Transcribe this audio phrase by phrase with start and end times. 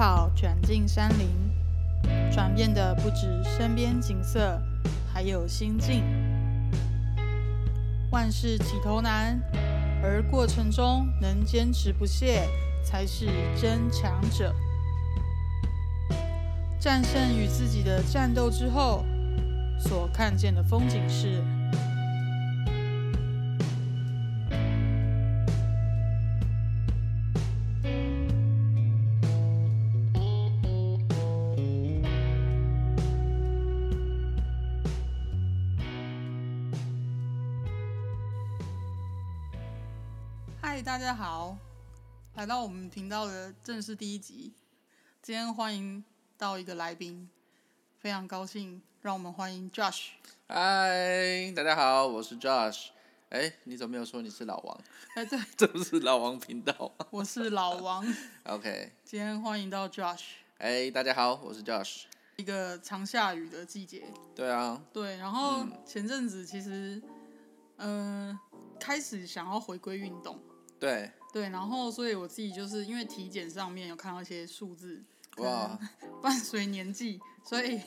[0.00, 1.28] 跑转进山林，
[2.32, 4.58] 转变的不止身边景色，
[5.12, 6.02] 还有心境。
[8.10, 9.38] 万事起头难，
[10.02, 12.48] 而过程中能坚持不懈，
[12.82, 14.54] 才是真强者。
[16.78, 19.04] 战胜与自己的战斗之后，
[19.78, 21.44] 所看见的风景是。
[40.90, 41.56] 大家好，
[42.34, 44.52] 来到我们频道的正式第一集。
[45.22, 46.02] 今天欢迎
[46.36, 47.30] 到一个来宾，
[48.00, 50.08] 非常高兴，让我们欢迎 Josh。
[50.48, 52.88] 嗨，大家好，我是 Josh。
[53.28, 54.80] 哎，你怎么没有说你是老王？
[55.14, 58.04] 哎，对， 这不是老王频道我是老王。
[58.46, 58.92] ？OK。
[59.04, 60.24] 今天欢迎到 Josh，
[60.58, 62.02] 哎，大家好，我是 Josh。
[62.34, 64.08] 一个常下雨的季节。
[64.34, 67.00] 对啊，对，然后前阵子其实，
[67.76, 68.36] 嗯、
[68.80, 70.36] 开始想要回归运动。
[70.80, 75.00] 对，对，然后所以我自己就是因为体检上面有看到一些数字，
[75.36, 75.78] 哇，
[76.22, 77.80] 伴随年纪，所以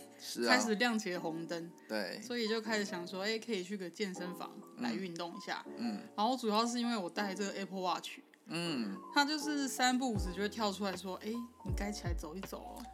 [0.48, 5.66] 开始亮起了红灯，对，所以就开始想说，哎，可以去个健身房来运动一下。
[5.78, 6.00] 嗯。
[6.16, 11.30] 然后主要是因为我带这个 Apple Watch，嗯，它就是三不五时就会跳出来说，哎，
[11.66, 12.86] 你该起来走一走哦，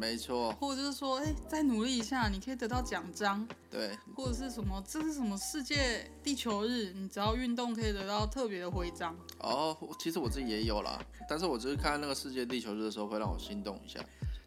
[0.00, 9.14] 没错，或者就是说，哎，再努力一下，你可以得到奖章，对，或者是什么，这是什么世界地球日，你只要运动可以得到特别的徽章。
[9.40, 14.00] 哦，其实我自己也有啦，但是我只是看那个世界地球日的时候会让我心动一下。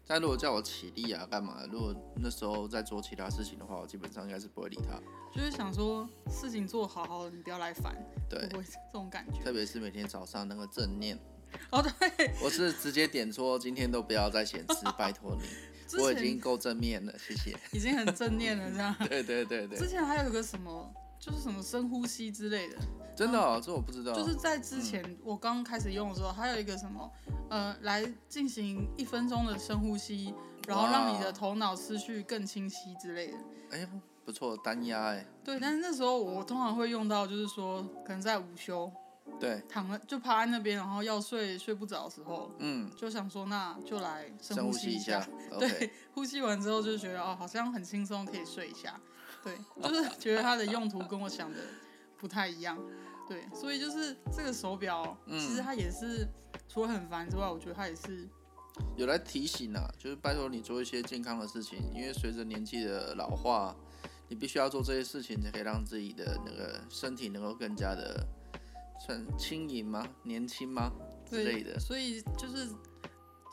[0.06, 1.62] 但如果叫我起立啊，干嘛？
[1.70, 5.00] 如果那时候在做其他事情的话，我基本上应该是不会理他。
[5.32, 7.94] 就是想说事情做好好的，你不要来烦，
[8.28, 9.40] 对会，不会这种感觉？
[9.42, 11.18] 特别是每天早上那个正念，
[11.70, 15.48] 哦，对，我是直接点说今天都不要再显示，拜托你。
[16.00, 17.56] 我已经够正面了，谢谢。
[17.70, 18.94] 已经很正面了，这样。
[19.08, 22.78] 对对对对之，前还有个什么，就是什么深呼吸之类的，
[23.14, 24.12] 真的、哦，这我不知道。
[24.12, 27.12] 就是在之前我刚开始用的时候，还有一个什么，
[27.48, 30.34] 呃，来进行一分钟的深呼吸，
[30.66, 33.38] 然后让你的头脑思绪更清晰之类的。
[33.70, 33.88] 哎、
[34.24, 38.90] 不错，单压哎，对，但是那时候我通常会用到，就是说可能在午休
[39.40, 45.26] 对，躺了就趴在那边，然后要睡睡不着的时候，嗯，就想说那就来深深呼呼吸一下。
[45.58, 48.98] 对呼吸完之后就觉得哦，好像很轻松，可以睡一下。
[49.42, 51.58] 对，就是觉得它的用途跟我想的
[52.16, 52.78] 不太一样。
[53.28, 56.26] 对，所以就是这个手表，嗯其实它也是
[56.68, 58.28] 除了很烦之外，我觉得它也是
[58.96, 63.74] 有来提醒啊，就是拜托你做一些健康的事情，因为随着年纪的老化，
[64.28, 68.26] 你必须要做这些事情，才可以让自己的那个身体能够更加的
[68.98, 70.06] 算轻盈吗？
[70.22, 70.92] 年轻吗？
[71.28, 71.78] 之类的。
[71.78, 72.68] 所以就是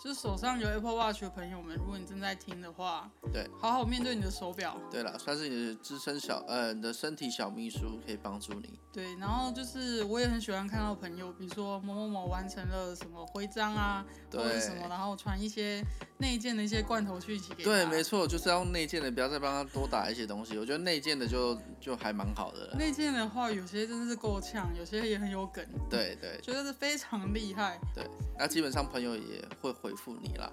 [0.03, 4.75] 就是手上有 Apple Watch 的朋友们，如果你正在听的话，对，好好面对你的手表。
[4.89, 8.79] 对了，算是你的资深小呃，你的身体小秘书，可以帮助你。
[8.91, 15.85] 对，然后就是我也很喜欢看到朋友，比如说某某某完成了什么徽章啊，或者对什么，然后传一些
[16.17, 17.69] 内建的一些罐头讯息给他。
[17.69, 20.57] 对，没错，就是要用内建的，不要再帮他多打一些东西。
[20.57, 22.75] 我觉得内建的就就还蛮好的了。
[22.75, 28.03] 内建的话，有些真的是够呛，有些也很有梗，对对觉得是非常厉害，对，
[28.39, 30.51] 那基本上朋友也会回复你啦。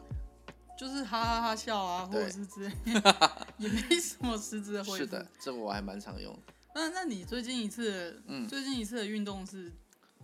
[0.79, 2.73] 就是哈哈哈笑啊，或者是之类，
[3.59, 4.97] 也没什么实质的回复。
[4.99, 6.37] 是的，这个我还蛮常用。
[6.75, 9.73] 那那你最近一次，嗯最近一次的运动是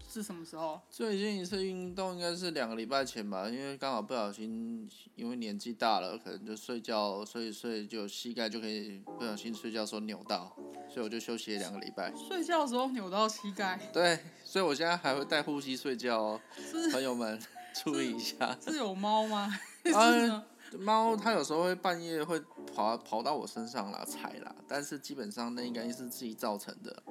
[0.08, 0.80] 是什么时候？
[0.88, 10.54] 最近一次运动应该是两个礼拜前吧，因为刚好不小心，因为年纪大了，可能就睡觉睡一睡就膝盖就可以不小心睡觉的时候扭到，
[10.88, 12.14] 所以我就休息了两个礼拜。
[12.14, 17.36] 睡觉的时候扭到膝盖，对，所以我现在还会带护膝睡觉哦，是朋友们
[17.74, 18.56] 注意一下。
[18.60, 19.50] 是有猫吗？
[19.94, 20.44] 啊
[20.78, 22.40] 猫它有时候会半夜会
[22.74, 27.02] 跑跑到我身上啦踩啦，但是基本上那应该是自己造成的。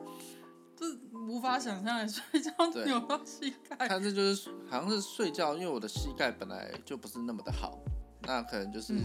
[0.76, 3.88] 这无法想象的，睡觉对扭到膝盖。
[3.88, 7.80] 但是就是好像是睡觉，因为我的膝盖本来就不是那么的好，
[8.24, 9.04] 那可能就是、嗯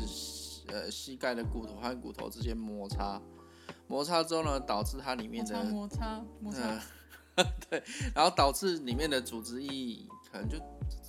[0.70, 3.18] 呃膝盖的骨头和骨头之间摩擦，
[3.86, 6.60] 摩擦之后呢，导致它里面摩擦的摩擦摩擦
[7.36, 7.82] 呃， 对，
[8.14, 10.58] 然后导致里面的组织液可能就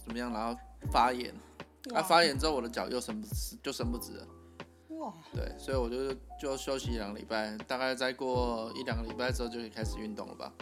[0.03, 0.59] 怎么样，然后
[0.91, 1.33] 发炎，
[1.93, 4.27] 啊发炎之后我的脚又伸不直，就伸不直了。
[4.89, 10.53] 哇，对，所以我就就休息两个礼拜，大概再过一两个礼拜之后就可以开始运动了吧。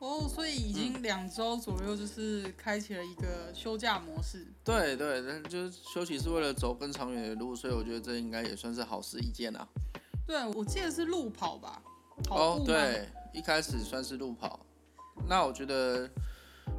[0.00, 4.46] 哦，所以已经两周左右，就是开启了一个休假模式。
[4.62, 9.66] 对对，但就是休息是为了走更长远的路，所以我觉得这应该也算是好事一件啊。
[10.26, 11.82] 对，我记得是路跑吧？
[12.28, 14.60] 跑哦对，一开始算是路跑，
[15.28, 16.08] 那我觉得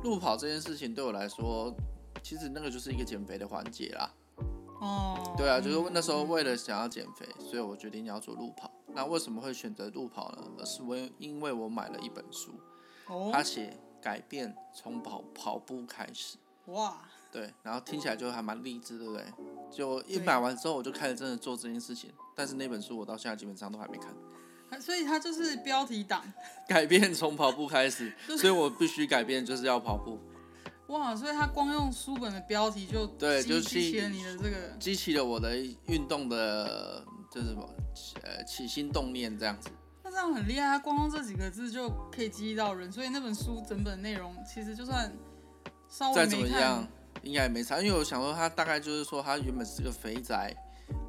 [0.04, 1.76] 路跑这件事情对我来说，
[2.26, 4.12] 其实那个就是一个减肥的环节啦。
[4.82, 8.72] 哦，对啊，就是嗯那时候为了想要减肥，所以我决定要做路跑。
[8.96, 10.44] 那为什么会选择路跑呢？
[10.58, 12.60] 而是我因为我买了一本书，
[13.06, 16.38] 哦它写改变从跑跑步开始。
[16.66, 16.98] 哇，
[17.32, 19.24] 对，然后听起来就还蛮励志，对不对？
[19.72, 22.12] 就一买完之后，我就开始真的做这件事情。
[22.34, 24.12] 但是那本书我到现在基本上都还没看。
[24.82, 26.24] 所以它就是标题党，
[26.68, 30.18] 改变从跑步开始， 所以我必须改变，就是要跑步，
[30.88, 37.68] 哇，所以他光用书本的标题就对就激起了你的这个，激起了我的运动的，就是什么，
[38.24, 39.70] 呃，起心动念这样子。
[40.04, 45.12] 那这样很厉害，他光用这几个字就可以激励到人，所以那本书整本内容其实就算
[45.90, 46.88] 稍微再怎么样，
[47.24, 50.56] 应该也没差，因为我想说他大概就是说他原本是个肥宅，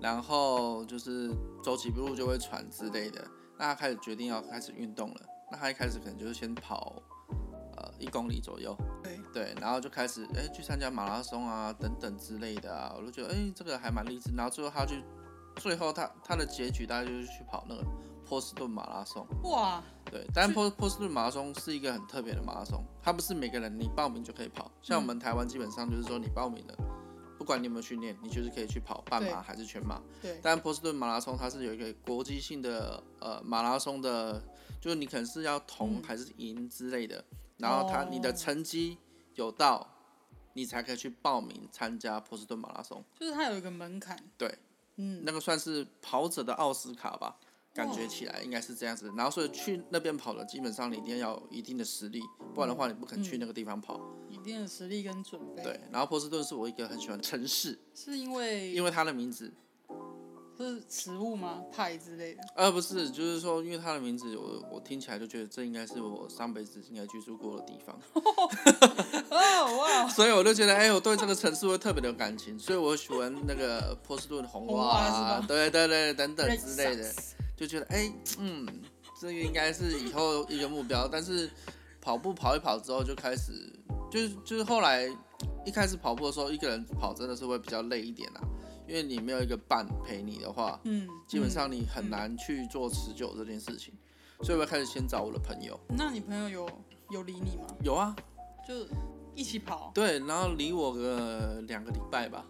[0.01, 1.31] 然后就是
[1.63, 3.23] 走几步路就会喘之类的，
[3.59, 5.21] 那他开始决定要开始运动了，
[5.53, 7.03] 那他一开始可能就是先跑
[7.77, 8.75] 呃一公里左右，
[9.37, 15.05] 对对，然后就开始哎、去参加马拉松啊等等之类的啊，我就觉得哎、这个还蛮励志，然后最后他去
[15.57, 17.85] 最后他他的结局大概就是去跑那个
[18.25, 19.27] 波士顿马拉松。
[19.45, 26.75] 哇，对，但波波士顿马拉松是一个很特别的马拉松，它不是每个人你报名就可以跑，像我们台湾基本上就是说你报名了，
[27.39, 30.01] 不管你有没有训练，你就是可以去跑半马还是全马。
[30.23, 34.43] 对，但波士顿马拉松它是有一个国际性的呃马拉松的，
[34.81, 36.03] 就是你可能是要铜嗯。
[36.03, 37.23] 还是银之类的，
[37.59, 38.33] 然后它你的哦。
[38.33, 38.99] 成绩
[39.37, 39.87] 有到，
[40.55, 43.03] 你才可以去报名参加波士顿马拉松。
[43.19, 44.59] 就是它有一个门槛，对，
[44.97, 47.37] 嗯，那个算是跑者的奥斯卡吧，
[47.73, 49.13] 感觉起来应该是这样子。
[49.17, 52.21] 然后所以去那边跑的，基本上你一定要有一定的实力，
[52.55, 54.01] 不然的话你不肯去那个地方跑。
[54.29, 59.53] 一定的实力跟准备，对，然后波士顿是我一个很喜欢的城市，是因为因为它的名字，
[60.59, 61.63] 是食物吗？
[61.71, 67.99] 派之类的，呃不是就是说因为它的名字，我我听起来就觉得这应该是我上辈子应该居住过的地方，
[70.15, 77.13] 所以我就觉得哎，我对这个城市会特别的有感情，所以我喜欢那个波士顿红红袜袜是啊，对对对等等之类的。
[77.57, 78.67] 就觉得哎、嗯，
[79.21, 81.09] 这个应该是以后一个目标。
[81.09, 81.51] 但是
[82.01, 83.53] 跑步跑一跑之后，就开始
[84.11, 85.09] 就是就是后来
[85.65, 88.41] 一开始跑步的时候，一个人跑真的是会比较累一点啊，
[88.87, 93.95] 因为你没有一个伴陪你的话，嗯，基本上你很难去做持久这件事情。
[94.43, 96.71] 所以我开始先找我的朋友，嗯那你朋友有
[97.09, 97.67] 有理你吗？
[97.83, 98.15] 有啊，
[98.69, 98.75] 就
[99.37, 102.45] 一起跑，对，然后离我个两个礼拜吧，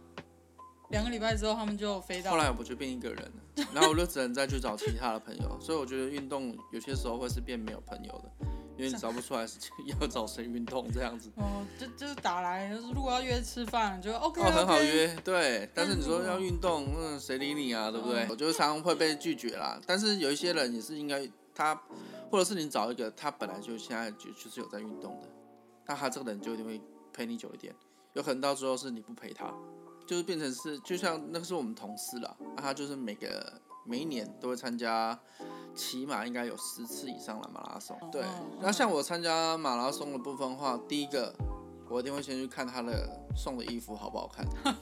[0.90, 8.46] 两个礼拜之后他们就飞到后来我就变一个人了， 然后我就只能再去找其他的朋友，所以我觉得运动有些时候会是变没有朋友的，
[8.78, 9.58] 因为你找不出来是
[10.00, 11.30] 要找谁运动这样子。
[11.36, 15.68] 哦，就就是打来，就是如果要约吃饭，就 OK，, 哦，很好约，对。
[15.74, 18.24] 但是你说要运动，嗯，谁理你啊，对不对？
[18.24, 19.80] 嗯我就常常会被拒绝啦。
[19.86, 21.74] 但是有一些人也是应该他，
[22.30, 25.28] 或者是你找一个他本来就现在就就是有在运动的，
[25.86, 26.80] 那他这个人就一定会
[27.12, 27.74] 陪你久一点。
[28.12, 29.52] 有可能到最后是你不陪他，
[30.06, 35.18] 就是变成是就像那个是我们同事啦，那他就是每个每一年都会参加，
[35.74, 37.94] 起码应该有十次以上的马拉松。
[38.10, 41.34] 对哦，那像我参加马拉松的部分的话，第一个
[41.88, 44.46] 我一定会先去看他的送的衣服好不好看。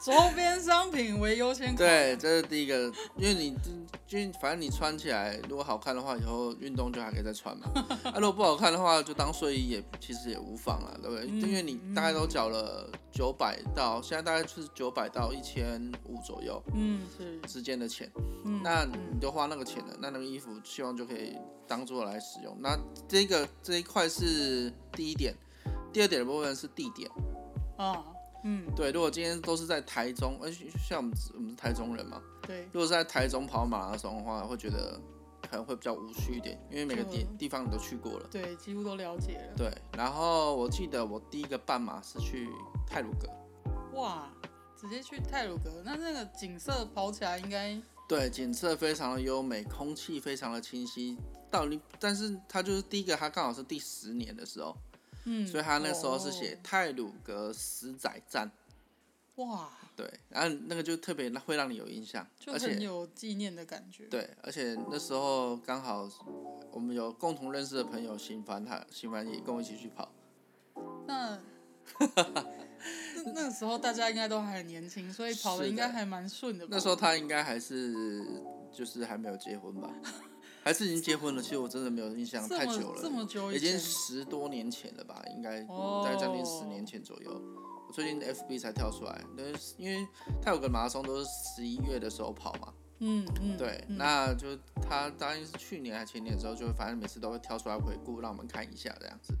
[0.00, 3.70] 周边商品为优先对，这是第一个，因为你就
[4.06, 7.66] 就反正你穿起来如果好看的话，以后运动就还可以再穿嘛。
[8.04, 11.26] 啊，如果不好看的话，就当睡衣也其实也无妨啦，对不对？
[11.26, 18.08] 嗯因为你大概都缴了九百到现在大概是九百到一千五左右嗯，是，之间的钱，
[18.44, 21.36] 嗯，那嗯你就花那个钱了，那那个衣服希望就可以
[21.66, 22.56] 当做来使用。
[22.60, 25.34] 那这个这一块是第一点，
[25.92, 27.10] 第二点的部分是地点。
[27.76, 28.04] 啊，
[28.44, 35.00] 嗯，对，如果今天都是在台中，而且像我们我们是台中人嘛，对，如果是在台中跑马拉松的话，会觉得
[35.42, 38.28] 可能会比较无趣一点，因为每个地嗯地方你都去过了。
[38.30, 39.54] 对，几乎都了解了。
[39.56, 42.48] 对，然后我记得我第一个半马是去
[42.86, 43.28] 泰鲁阁，
[43.94, 44.30] 哇，
[44.80, 51.16] 直接去泰鲁阁，那那个景色跑起来应该，对，景色非常的优美，空气非常的清晰。
[51.50, 54.74] 到你，但是它就是第一个，它刚好是第十年的时候，
[55.24, 58.50] 嗯，所以他那时候是写哦泰鲁格十载站。
[59.36, 64.04] 哇，对，然后那个就特别会让你有印象，就而且很有纪念的感觉。
[64.06, 66.06] 对，而且那时候刚好
[66.70, 70.12] 我们有共同认识的朋友邢凡，他邢凡也跟我一起去跑。
[71.06, 71.38] 那
[71.98, 76.70] 那那个时候大家应该都还很年轻，所以跑的应该还蛮顺的吧？
[76.72, 78.22] 那时候他应该还是
[78.70, 79.90] 就是还没有结婚吧，
[80.64, 81.42] 还是已经结婚了？
[81.42, 87.42] 其实我真的没有印象，太久这么了，已经十多年前了吧，应该哦，大概将近十年前左右。
[87.88, 89.42] 我最近 FB 才跳出来，那
[89.76, 90.06] 因为
[90.40, 99.34] 他有个马拉松都是十一月的时候跑嘛，嗯嗯，对，嗯那就他大概是去年还前年的时候，就反正每次都会挑出来回顾，让我们看一下这样子。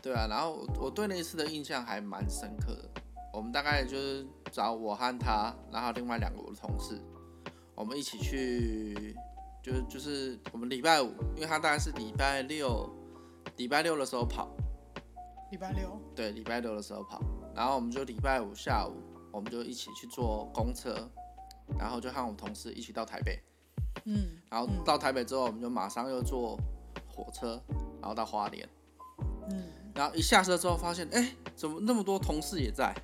[0.00, 7.00] 对啊，然后我我对那一次的印象还蛮深刻的，我们大概就是找我和他，然后另外两个我的同事，
[7.74, 9.14] 我们一起去，
[9.64, 12.86] 就是就是我们礼拜五，因为他大概是礼拜六，
[13.56, 14.54] 礼拜六的时候跑，
[15.50, 17.18] 礼拜六，对，礼拜六的时候跑，
[17.56, 18.92] 然后我们就礼拜五下午，
[19.32, 21.08] 我们就一起去坐公车，
[21.78, 23.42] 然后就和我们同事一起到台北，
[24.04, 26.60] 嗯，然后到台北之后，我们就马上又坐
[27.08, 27.58] 火车，
[28.02, 28.68] 然后到花莲，
[29.48, 32.94] 嗯，然后一下车之后发现，哎，怎么那么多同事也在？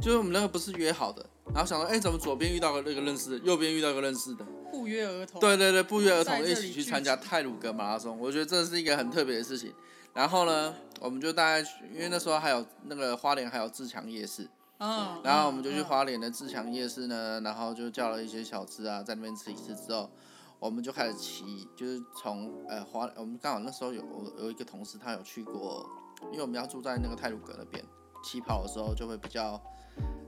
[0.00, 4.44] 就是我们那个不是约好的，然后想到，哎，怎么左边遇到个那个认识的，右边遇到个认识的？
[4.70, 5.38] 不约而同。
[5.40, 9.72] 对对对，不约而同一起去参加泰鲁格马拉松，我觉得这是一个很特别的事情。
[10.14, 20.10] 然后呢，我们就大概去因为那时候还有那个花莲还有自强夜市，嗯，然后我们就去嗯花莲的自强夜市呢，然后就叫了一些小吃啊，在那边吃一次之后，
[20.58, 24.02] 我们就开始骑，就是从呃花，我们刚好那时候有
[24.38, 25.86] 有一个同事他有去过，
[26.30, 27.84] 因为我们要住在那个泰鲁格那边，
[28.24, 29.60] 起跑的时候就会比较，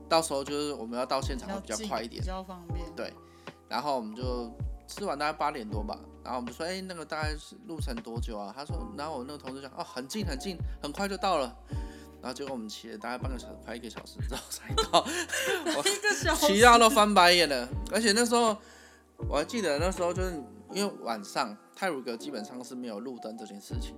[0.09, 2.85] 到时候就是我们要到现场会比较快一点比，较方便。
[2.95, 3.13] 对，
[3.67, 4.51] 然后我们就
[4.87, 8.53] 吃完大概八点多吧，然后我们就说，哎、那个大概是路程多久啊？
[8.55, 11.55] 他说，然后我那个同事讲，哦，很近很近，很快就到了。
[12.21, 15.05] 然后结果我们骑了大概半个小时，快一个小时之后才到，
[15.81, 17.67] 一个小时骑到都翻白眼了。
[17.91, 18.57] 而且那时候
[19.29, 23.95] 我还记得那时候就是因为晚上泰鲁格基本上是没有路灯这件事情，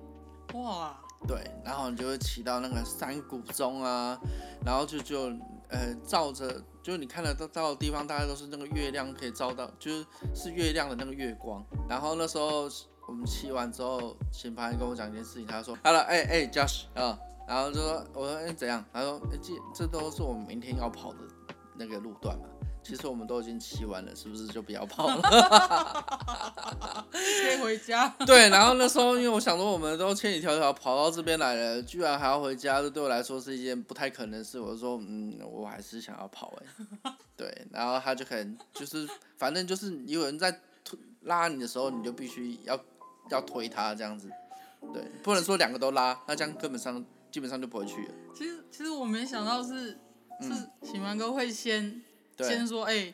[0.61, 4.19] 哇，对，然后你就会骑到那个山谷中啊，
[4.65, 5.29] 然后就就
[5.69, 11.63] 呃照着，就是你看得到到的地方，大概都是那个月亮可以照到，就是是月亮的那个月光。
[11.89, 12.69] 然后那时候
[13.07, 21.19] 我们骑完之后，前排跟我讲一件事情，他说：“Hello，哎哎，Josh 啊。”然后就说：“我说哎、怎样？”他说：“哎、这这都是我们明天要跑的
[21.77, 22.45] 那个路段嘛。”
[22.87, 25.21] 其实我们都已经骑完了，是不是就不要跑了？
[27.11, 28.07] 可以回家。
[28.25, 34.57] 对，然后那时候因为我想说，我们都千里迢迢跑到这边来了，居然还要回家，这对我来说是一件不太可能的事。
[34.57, 40.49] 我就说，嗯，我还是想要跑哎、 对，然后他就可能就是，反正就是有人在
[40.85, 42.79] 推拉你的时候，你就必须要
[43.29, 44.31] 要推他这样子。
[44.93, 48.13] 对，不能说两个都拉，那这样根本上基本上就不会去了。
[48.33, 49.97] 其实其实我没想到是
[50.39, 52.01] 是喜欢哥会先
[52.45, 53.13] 先，说，哎，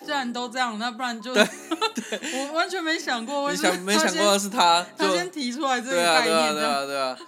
[0.00, 7.18] 既然都这样，那不然就 我完全没想过，你会是想没想过的是他，他先提出来这个对啊，对啊，概念，对啊，对啊。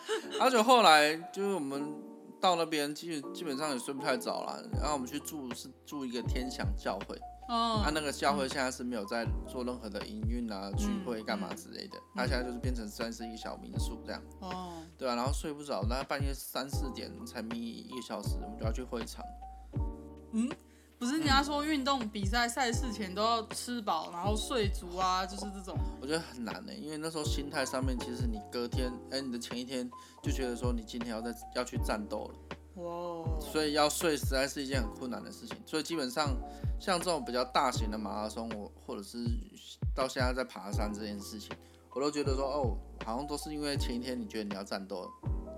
[0.40, 1.94] 而且后来就是我们
[2.40, 4.62] 到那边，基基本上也睡不太早了。
[4.74, 7.18] 然后我们去住是住一个天祥教会，
[7.48, 11.98] 哦他、那个教会现在是没有在做任何的营运啊、聚会干嘛之类的。
[12.14, 15.16] 他现在就是变成算是一个小民宿这样，哦，对啊。
[15.16, 19.24] 然后睡不着，那半夜三四点才眯一个小时，我们就要去会场。
[20.98, 25.78] 不是人家说运动比赛赛事前都要吃饱，然后睡足啊，就是这种。
[26.00, 29.88] 我觉得很难呢、因为那时候心态上面，其实你隔天，哎、你的前一天
[30.20, 32.82] 就觉得说你今天要在要去战斗了。
[32.82, 35.56] 哇，所以要睡实在是一件很困难的事情。
[35.64, 36.36] 所以基本上
[36.80, 39.18] 像这种比较大型的马拉松，我或者是
[39.94, 41.50] 到现在在爬山这件事情，
[41.94, 42.76] 我都觉得说哦，
[43.06, 45.08] 好像都是因为前一天你觉得你要战斗，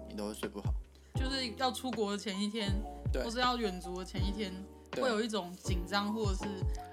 [0.07, 0.67] 你都会睡不好。
[1.15, 2.71] 就是要出国的前一天，
[3.11, 6.45] 对或是要远足的前一天，对会有一种紧张，或者是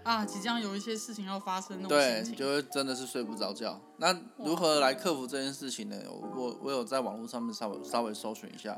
[0.04, 2.36] 啊，即将有一些事情要发生那种对，心情。
[2.36, 3.80] 就会真的是睡不着觉。
[3.98, 5.96] 那如何来克服这件事情呢？
[6.10, 8.78] 我我有在网络上面稍微稍微搜寻一下，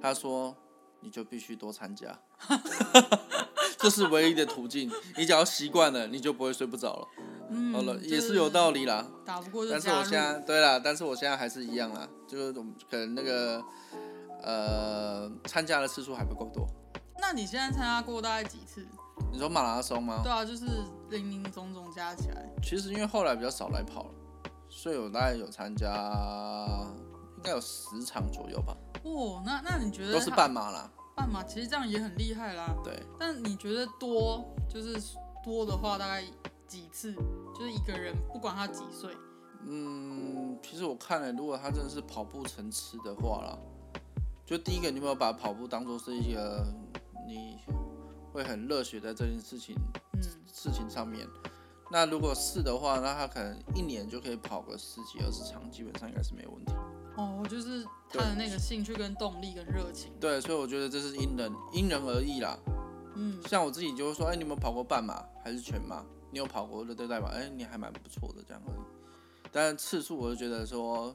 [0.00, 0.56] 他说
[1.00, 2.18] 你就必须多参加，
[3.78, 4.90] 这是唯一的途径。
[5.16, 7.08] 你只要习惯了，你就不会睡不着了。
[7.50, 9.06] 嗯，好了，也是有道理啦。
[9.24, 9.88] 打不过就但是。
[9.90, 13.62] 我现在对啦，但是我现在还是一样啦，就是可能那个
[14.42, 16.66] 呃参加的次数还不够多。
[17.22, 18.84] 那你现在参加过大概几次？
[19.30, 20.22] 你说马拉松吗？
[20.24, 20.66] 对啊，就是
[21.08, 22.50] 零零总总加起来。
[22.60, 24.10] 其实因为后来比较少来跑了，
[24.68, 25.88] 所以我大概有参加，
[27.36, 30.90] 应该有十场左右吧，哦，那那你觉得都是半马啦。
[31.14, 32.74] 半马，其实这样也很厉害啦。
[32.82, 36.24] 对，但你觉得多就是多的话，大概
[36.66, 37.14] 几次？
[37.54, 39.14] 就是一个人，不管他几岁，
[39.64, 43.58] 嗯，其实我看了，如果他真的是跑步成痴的话啦，
[44.44, 46.66] 就第一个，你有没有把跑步当做是一个
[47.26, 47.58] 你
[48.32, 49.76] 会很热血在这件事情
[50.14, 51.26] 嗯，事情上面。
[51.90, 56.72] 那如果是的话，那他可能一年就可以跑个十几二十场，基本上应该是没有问题。
[57.16, 60.10] 哦，就是他的那个兴趣跟动力跟热情。
[60.18, 62.58] 对，所以我觉得这是因人因人而异啦。
[63.14, 66.02] 嗯，像我自己就会说，哎、你有没有跑过半马还是全马？
[66.30, 68.78] 你有跑过的，对代表哎、你还蛮不错的这样而已。
[69.52, 71.14] 但次数我就觉得说，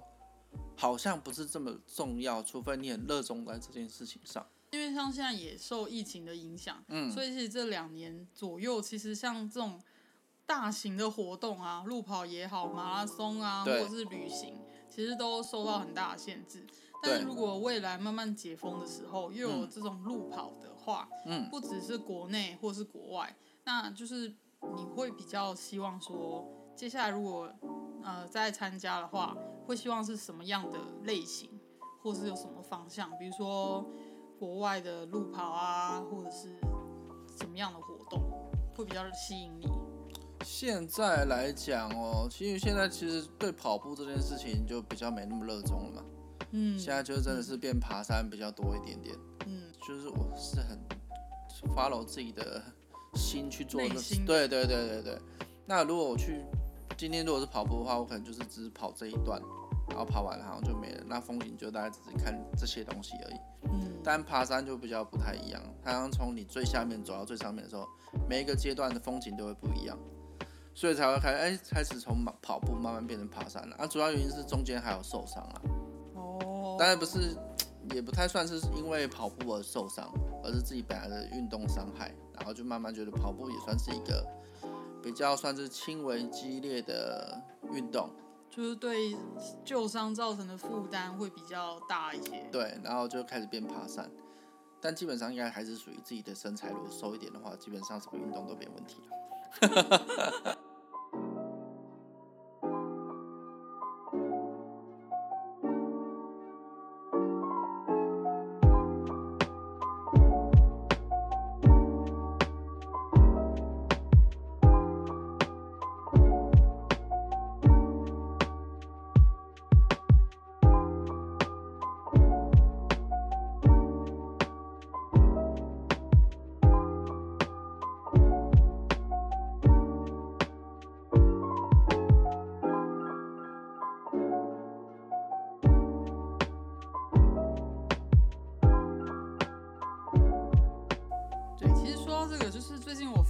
[0.76, 4.46] 好像不是这么重要，除非你很热衷在这件事情上。
[4.78, 9.82] 因为像现在也受疫情的影响，嗯，所以其实这两年左右，其实像这种
[10.46, 16.64] 大型的活动啊，路跑也好，马拉松啊，或者是旅行，其实都受到很大的限制。
[17.02, 19.70] 但是如果未来慢慢解封的时候，又有嗯。
[19.70, 24.36] 这种路跑的话，嗯，不只是国内或是国外，那就是
[24.76, 27.52] 你会比较希望说，接下来如果
[28.04, 31.60] 呃再参加的话，会希望是什么样的类型，
[32.02, 33.12] 或是有什么方向？
[33.20, 33.88] 比如说
[34.40, 36.50] 国外的路跑啊，或者是
[37.36, 38.22] 怎么样的活动
[38.76, 39.68] 会比较吸引你？
[40.46, 46.06] 现在来讲哦，其实现在其实对跑步这件事情就比较没那么热衷了嘛。
[46.52, 49.16] 嗯现在就真的是变爬山比较多一点点，
[49.48, 50.80] 嗯就是我是很
[51.76, 52.62] follow 自己的
[53.16, 53.82] 心去做。
[54.26, 55.20] 对对对对对。
[55.66, 56.46] 那如果我去
[56.96, 59.42] 今天如果是跑步的话，我可能就是只是跑这一段，
[59.90, 61.04] 然后跑完好像就没了。
[61.06, 63.36] 那风景就大概只是看这些东西而已。
[63.64, 67.86] 嗯但爬山就比较不太一样，它好像从你最下面走到最上面的时候，
[68.30, 69.98] 每一个阶段的风景都会不一样，
[70.74, 73.76] 所以才会开哎、开始从跑跑步慢慢变成爬山了。
[73.76, 75.62] 啊，主要原因是中间还有受伤啊，
[76.14, 77.36] 哦，当然不是，
[77.94, 80.10] 也不太算是因为跑步而受伤，
[80.42, 84.26] 而是自己本来的运动伤害，然后就慢慢觉得跑步也算是一个
[85.04, 87.38] 比较算是轻微激烈的
[87.74, 88.10] 运动，
[88.58, 89.16] 就是对
[89.64, 92.44] 旧伤造成的负担会比较大一些。
[92.52, 94.10] 对，然后就开始变爬山。
[94.82, 99.04] 但基本上应该还是属于自己的身材，如果瘦一点的话，基本上什么运动都没问题。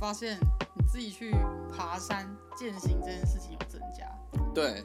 [0.07, 0.39] 发现
[0.75, 1.35] 你自己去
[1.69, 4.09] 爬山践行这件事情有增加。
[4.55, 4.81] 对，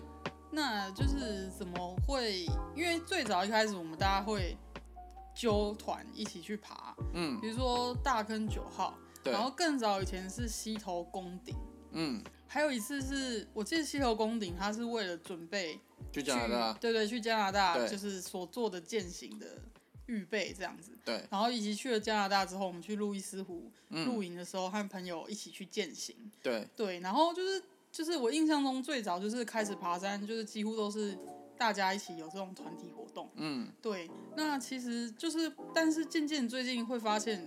[0.51, 2.45] 那就是怎么会？
[2.75, 4.59] 因为最早一开始我们大家会
[5.33, 11.55] 揪团一起去爬，嗯，比如说大坑九号，对然，后更早以前是溪头宫顶，
[11.93, 15.79] 嗯，还有一次是我记得溪头宫顶，它是为了准备
[16.11, 19.47] 去加拿大去，对对，去加拿大就是所做的践行的
[20.07, 20.93] 预备这样子。
[21.05, 26.15] 对，然后以及去了加拿大之后，我们去路易斯湖嗯露营的时候，和朋友一起去践行。
[26.43, 31.17] 对，对，然后就是就是我印象中最早就是开始爬山，就是几乎都是
[31.59, 33.31] 大家一起有这种团体活动。
[33.37, 37.43] 嗯，对，那其实就是，但是渐渐最近会发现，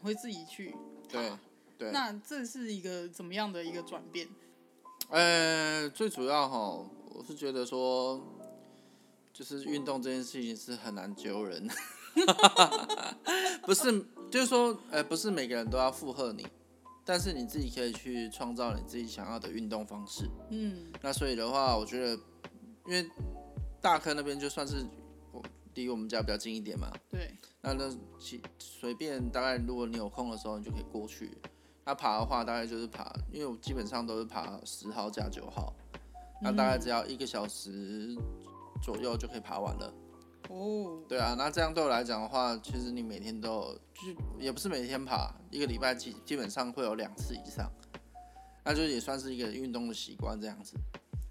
[0.00, 0.74] 你会自己去。
[1.08, 1.30] 对，
[1.78, 1.90] 对。
[1.92, 4.28] 那这是一个怎么样的一个转变？
[5.08, 8.24] 呃，最主要哈，我是觉得说，
[9.32, 11.68] 就是运动这件事情是很难揪人，
[13.64, 16.46] 不是，就是说，呃，不是每个人都要附和你，
[17.04, 20.28] 但是你自己可以去创造你自己想要的运动方式。
[20.50, 22.12] 嗯那所以的话，我觉得，
[22.86, 23.08] 因为
[23.80, 24.84] 大坑那边就算是
[25.32, 25.42] 我
[25.74, 31.30] 离我们家比较近一点嘛，对，那那其随便大概如果你有空的时候，你就可以过去。
[31.84, 35.74] 那爬的话，大概就是爬，因为我基本上都是爬十号加九号，
[36.42, 38.14] 那大概只要一个小时
[38.82, 39.92] 左右就可以爬完了。
[40.50, 47.70] 哦，对啊，那这样对我来讲的话，其实你每天都有，就是也不是每天爬，一个礼拜基基本上会有两次以上，
[48.64, 50.74] 那就也算是一个运动的习惯这样子。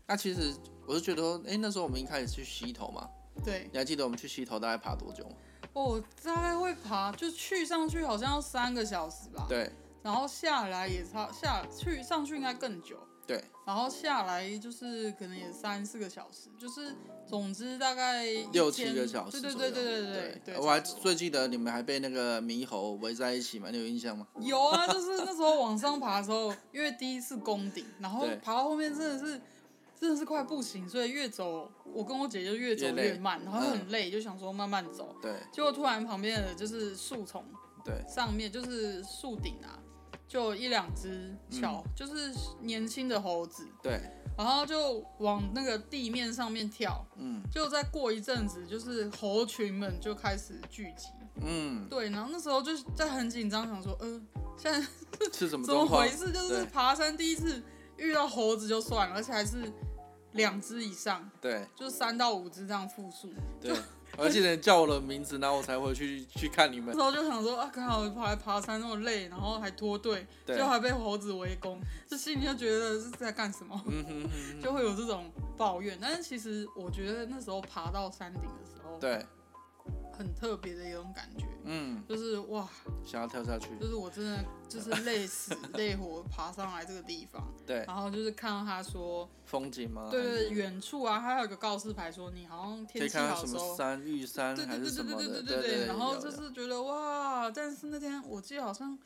[0.08, 0.54] 那其实
[0.88, 3.10] 我是觉得说，哎、那时候我们一开始去溪头嘛，
[3.44, 5.36] 对，你还记得我们去溪头大概爬多久吗？
[5.74, 9.46] 哦，大概会爬，就去上去好像要三个小时吧。
[9.50, 9.70] 对
[10.02, 16.96] 然后下来也差下去上去应该更久，对，然后下来就是可能也三四个小时，就是
[17.30, 19.54] 总之大概六七天个小时对。
[19.54, 24.28] 对对对对对对，我还最记得你们还被那个猕猴围在一起嘛，你有印象吗？
[24.40, 29.40] 有啊，就是那时候往上爬的时候，因为第一次攻顶，然后爬到后面真的是
[30.00, 35.34] 真的是快不行，所以越走我跟我姐就越走越慢，然后又很累，就想说慢慢走，对。
[35.52, 37.44] 结果突然旁边的就是树丛
[37.86, 37.96] 对。
[38.08, 39.78] 上面就是树顶啊，
[40.30, 44.00] 就一两只小、就是年轻的猴子，对，
[44.38, 47.42] 然后就往那个地面上面跳，嗯。
[47.52, 51.08] 就再过一阵子，就是猴群们就开始聚集。
[51.42, 54.22] 嗯，对，然后那时候就是在很紧张，想说，呃，
[54.56, 54.88] 现在
[55.34, 56.08] 是什么 怎么回？
[56.10, 56.32] 事？
[56.32, 57.64] 就是爬山第一次
[57.98, 59.72] 遇到猴子就算了，而且还是
[60.34, 61.66] 两只以上，对。
[61.76, 63.34] 就是三到五只这样复数。
[63.60, 63.74] 对，
[64.18, 67.00] 我还记得你叫我的名字，然后我才回去去看你们那时。
[67.00, 75.98] 候就想说啊，刚好跑来爬山那么累，然后还脱队，对就还被猴子围攻，就心里就觉得是在干什么，嗯哼哼哼，就会有这种抱怨。
[76.02, 79.26] 但是其实我觉得那时候爬到山顶的时候，对
[80.12, 82.68] 很特别的一种感觉，嗯，就是哇，
[83.06, 90.08] 想要跳下去，就是我真的就是累死 累活爬上来这个地方，对，然后就是看到他说，风景吗？
[90.12, 93.70] 对对，远处啊，还有一个告示牌说你好像天气好的时候。
[93.70, 98.98] 么山、玉山对还对对对对对对然后就是觉得哇，但是那天我记得好像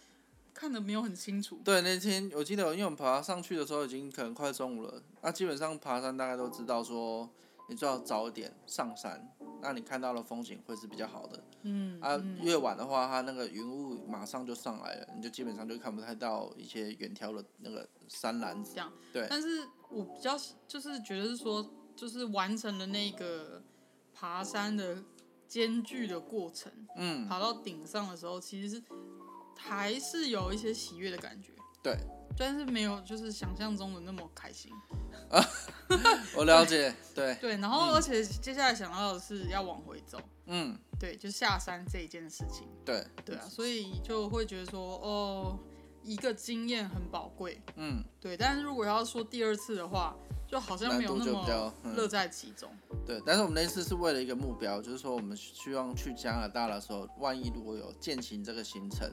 [0.53, 7.29] 看的没有很清楚，对，那天我记得，因为我们爬上去的时候已经可能快中午了，那基本上爬山大家都知道说，
[7.69, 11.43] 你最好早一点上山，那你看到的风景会是比较好的。
[11.63, 18.71] 嗯啊，嗯越晚的话，它那个云雾马上就上来了，你就基本上就看不太到一些远眺的那个山岚子。
[18.73, 18.91] 这样。
[19.13, 23.61] 对但是我比较就是觉得是说，就是完成了那个
[24.13, 25.01] 爬山的
[25.47, 28.83] 艰巨的过程，嗯，爬到顶上的时候，其实是
[29.57, 31.95] 还是有一些喜悦的感觉，对，
[32.37, 34.71] 但是没有就是想象中的那么开心。
[36.35, 42.67] 我了解，对，对，然后而且接下来想到的是要往回走，嗯，对，就下山这一件事情。
[42.85, 45.57] 对，对啊，所以就会觉得说，哦，
[46.03, 48.37] 一个经验很宝贵，嗯，对。
[48.37, 50.15] 但是如果要说第二次的话，
[50.47, 52.69] 就好像没有那么嗯乐在其中。
[53.05, 53.19] 对。
[53.25, 59.09] 但是我们那次是为了一个目标，就是说我们希望去加拿大的时候，万一如果有践行这个行程，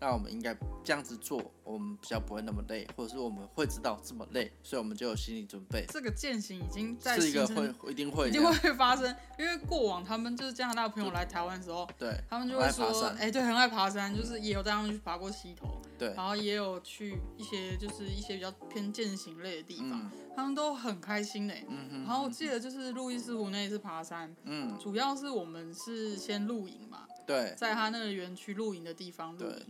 [0.00, 21.54] 那我们应该这样子做，我们比较不会那么累，或者是我们会知道这么累，所以我们就有心理准备，这个践行已经在是一个会一定会一定会发生，因为过往他们就是加拿大朋友来台湾的时候，对他们就会说，山哎、对，很爱爬山，就是也有带他们去爬过溪头，对，然后也有去一些就是一些比较偏践行类的地方，嗯他们都很开心的。
[21.68, 29.66] 嗯哼，然后我记得就是路易斯湖那一次爬山，嗯，主要是我们是先露营嘛，对，在他那个园区露营的地方露营，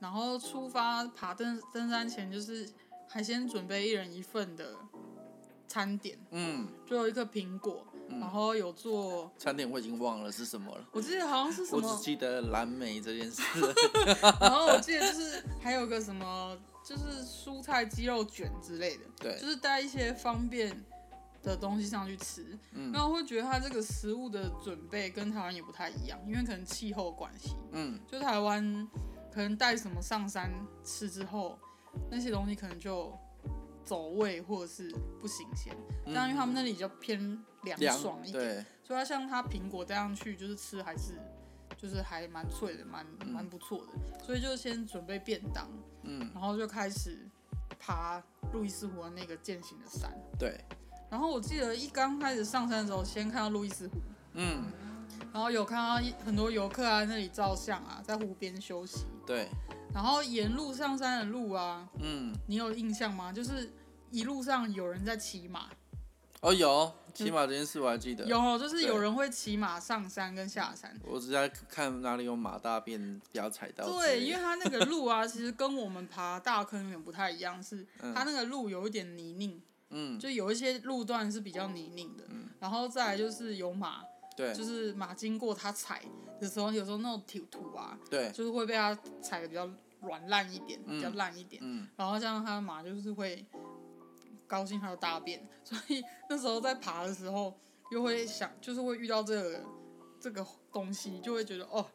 [0.00, 2.68] 然后出发爬登登山前，就是
[3.08, 4.74] 还先准备一人一份的
[5.66, 13.42] 餐点，嗯，就有一个苹果，然后有做，餐点我已经忘了是什么了，我记得好像是什么我只么，记得蓝莓这件事。
[14.40, 19.38] 然后我记得就是还有个什么，就是蔬菜鸡肉卷之类的，对。
[19.40, 20.84] 就，是带一些方便
[21.46, 22.44] 的东西上去吃。
[22.72, 28.88] 嗯然后会觉得它这个食物的准备跟台湾也不太一样，因为可能气候关系，嗯，就台湾
[29.32, 30.50] 可能带什么上山
[30.84, 31.58] 吃之后，
[32.10, 33.16] 那些东西可能就
[33.84, 35.74] 走味或者是不新鲜。
[36.14, 41.18] 但因为他们那里比较偏凉爽一点，所以它像它苹果带上去，就是吃还是
[41.76, 44.24] 就是还蛮脆的，蛮蛮不错的。
[44.24, 45.68] 所以就先准备便当，
[46.02, 47.18] 嗯，然后就开始
[47.78, 50.12] 爬路易斯湖的那个践行的山。
[50.38, 50.58] 对，
[51.16, 53.94] 然后我记得一刚开始上山的时候，先看到路易斯湖，
[54.34, 54.64] 嗯，
[55.32, 59.06] 然后有看到一很多游客啊那里照相啊，在湖边休息。
[59.26, 59.48] 对，
[59.94, 63.32] 然后沿路上山的路啊，嗯，你有印象吗？
[63.32, 63.72] 就是
[64.10, 65.70] 一路上有人在骑马，
[66.42, 70.94] 哦，有骑马这件事我还记得，有，就是有人会骑马上山跟下山。
[71.02, 73.88] 我只在看哪里有马大便不要踩到。
[73.88, 79.58] 对，因为它那个路啊，其实跟我们爬大坑有点不太一样，是嗯它那个路有一点泥泞，
[79.98, 82.24] 嗯，就有一些路段是比较泥泞的。
[82.60, 84.02] 然后再来就是有马，
[84.36, 86.02] 对就是马经过它踩
[86.40, 89.68] 的时候，有时候那种土土啊，对，就是会被它踩的比较
[90.00, 91.62] 软烂一点，比较烂一点。
[91.64, 93.44] 嗯，然后这样它的马就是会
[94.46, 97.54] 高兴它的大便， 所以那时候在爬的时候，
[97.90, 99.60] 又会想，就是会遇到这个
[100.20, 101.86] 这个东西，就会觉得哦。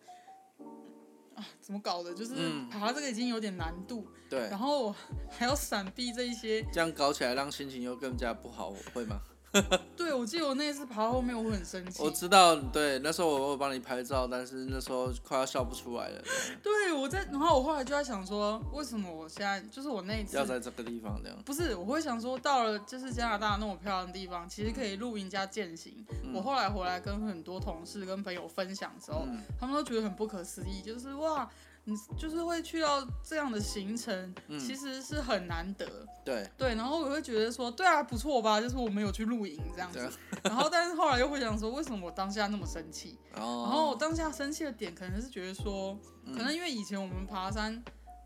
[1.41, 2.13] 啊，怎么搞的？
[2.13, 4.93] 就是嗯爬这个已经有点难度，对然，后
[5.29, 6.61] 还要闪避这一些。
[6.71, 9.19] 这样搞起来让心情又更加不好，会吗？
[9.97, 12.01] 对，我记得我那一次爬到后面，我会很生气。
[12.01, 16.21] 我知道，对，那时候我我帮你拍照，但是那时候快要笑不出来了，
[16.63, 21.37] 对，我在，然后我后来就在想说，为什么我现在就是我那一次要在这个地方这样。
[21.43, 25.93] 不是，我会想说，到了就是加拿大那么漂亮的地方，其实可以露营加践行。
[26.33, 31.49] 我后来回来跟很多同事跟朋友分享的时候，嗯他们都觉得很不可思议，就是哇，
[31.85, 35.87] 你就是会去到这样的行程，其实是很难得。
[36.23, 40.07] 对，对，然后我会觉得说，对啊，不错吧，就是我们有去露营这样子。
[40.43, 43.17] 然后，但是后来又会想说，为什么我当下那么生气？
[43.33, 47.83] 然后然后我当下生气的点，可能是觉得说，可能因为以前我们爬山，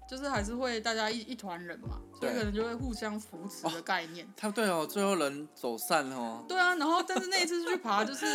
[0.08, 4.28] 就是还是会大家一一团人嘛，所以可能就会互相扶持的概念。
[4.38, 8.26] 他对哦，最后人走散哦，对啊，然后但是那一次去爬，就是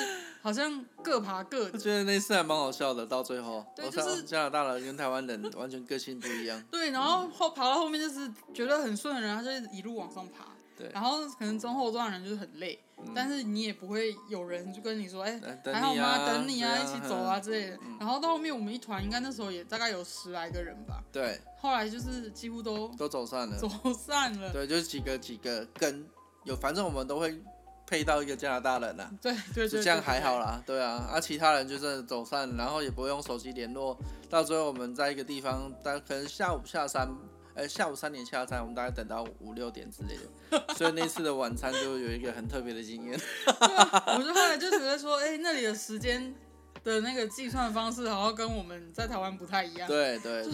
[0.42, 1.70] 好像各爬各的。
[1.74, 6.62] 我觉得那次还蛮好笑的，到最后，对就是加拿大人跟台湾人完全个性不一样。
[6.70, 10.46] 对，然后后爬到后面就是觉得很顺的人，他就一路往上爬。
[10.92, 12.78] 然后可能中后段人就是很累，
[13.14, 16.26] 但是你也不会有人就跟你说，哎、还好吗？
[16.26, 17.78] 等你啊，啊一起走啊之类的。
[17.98, 21.02] 然后到后面我们一团，应该那时候也大概有十来个人吧。
[21.12, 23.58] 对，后来就是几乎都都走散了。
[23.58, 24.52] 走散了。
[24.52, 26.06] 对，就是几个几个跟
[26.44, 27.38] 有，反正我们都会
[27.86, 30.38] 配到一个加拿大人啊，对对对，就这样还好。
[30.38, 37.08] 啦，对啊，啊，其他人就是走散，然后也不会用手机联络，到最后我们在一个地方，但可能下午下山，
[37.54, 40.16] 呃，下午三点下山，我们大概等到五六点之类
[40.50, 43.20] 的，所以那次的晚餐就有一个很特别的经验。
[43.60, 46.34] 啊，我就后来就觉得说，哎、那里的时间
[46.84, 50.52] 的那个计算方式好像跟我们在台湾不太一样，对对对，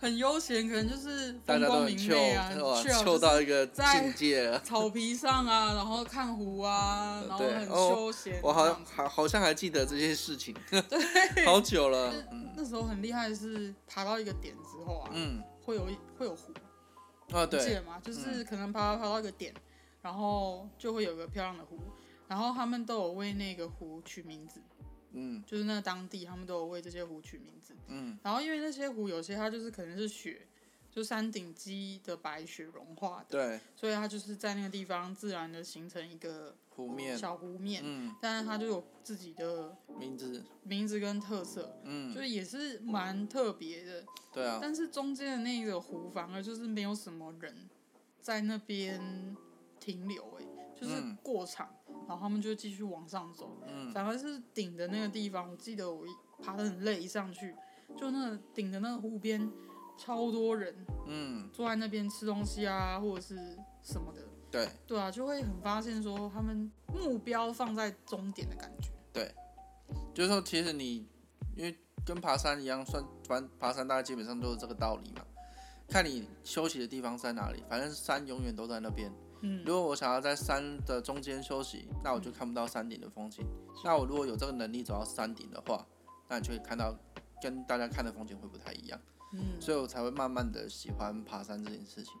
[0.00, 4.60] 很悠闲，可能就是大家都很风光明媚啊，哇很 chill，，chill 到一个境界了。
[4.60, 8.40] 草皮上啊，然后看湖啊， 然后很休闲。
[8.42, 12.12] 我好这样子好好像还记得这些事情，对 好久了。
[12.30, 16.52] 嗯那时候很厉害的是爬到一个点之后啊，嗯，会有一会有湖，
[17.32, 18.00] 啊对，你记得吗？
[18.02, 19.54] 就是可能爬爬到一个点，
[20.02, 21.78] 然后就会有个漂亮的湖，
[22.26, 24.60] 然后他们都有为那个湖取名字，
[25.12, 27.72] 嗯就是那当地他们都有为这些湖取名字。
[27.86, 30.44] 嗯然后因为那些湖有些它就是可能是雪，
[30.90, 42.12] 就山顶积的白雪融化的，对，所以它就是在那个地方自然的形成一个湖面，小湖面，嗯，但是它就有自己的名字，名字跟特色，嗯。
[42.12, 44.04] 就，是也是蛮特别的。
[44.32, 47.68] 对啊，但是中间的那个湖反而就是没有什么人
[48.20, 49.36] 在那边
[49.78, 51.16] 停留、欸，就是嗯。
[51.22, 51.72] 过场，
[52.08, 53.58] 然后他们就继续往上走。
[53.66, 53.92] 嗯。
[53.92, 56.04] 反而是顶的那个地方，我记得我
[56.42, 57.54] 爬得很累，一上去
[57.96, 59.50] 就那个顶的那个湖边，
[60.00, 60.74] 超多人
[61.06, 63.36] 嗯，坐在那边吃东西啊，或者是
[63.82, 64.22] 什么的。
[64.50, 68.88] 对，对啊，就会很发现说他们目标放在终点的感觉。
[69.12, 69.30] 对
[70.14, 71.06] 就是说，其实你
[71.54, 75.22] 因为跟爬山一样，算反正爬山大家基本上都是这个道理嘛。
[75.86, 79.12] 看你休息的地方在哪里，反正山永远都在那边。
[79.42, 83.44] 嗯，如果我想要在山的中间休息，那我就看不到山顶的风景。
[83.84, 85.86] 那我如果有这个能力走到山顶的话，
[86.28, 86.94] 那你就会看到
[87.42, 89.00] 跟大家看的风景会不太一样。
[89.32, 89.60] 嗯。
[89.60, 92.14] 所以我才会慢慢的喜欢爬山这件事情。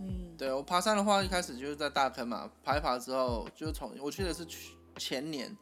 [0.00, 0.34] 嗯。
[0.36, 5.54] 对我爬山的话，一开始就是在大坑嘛，爬一爬之后，就从我去的是去前年，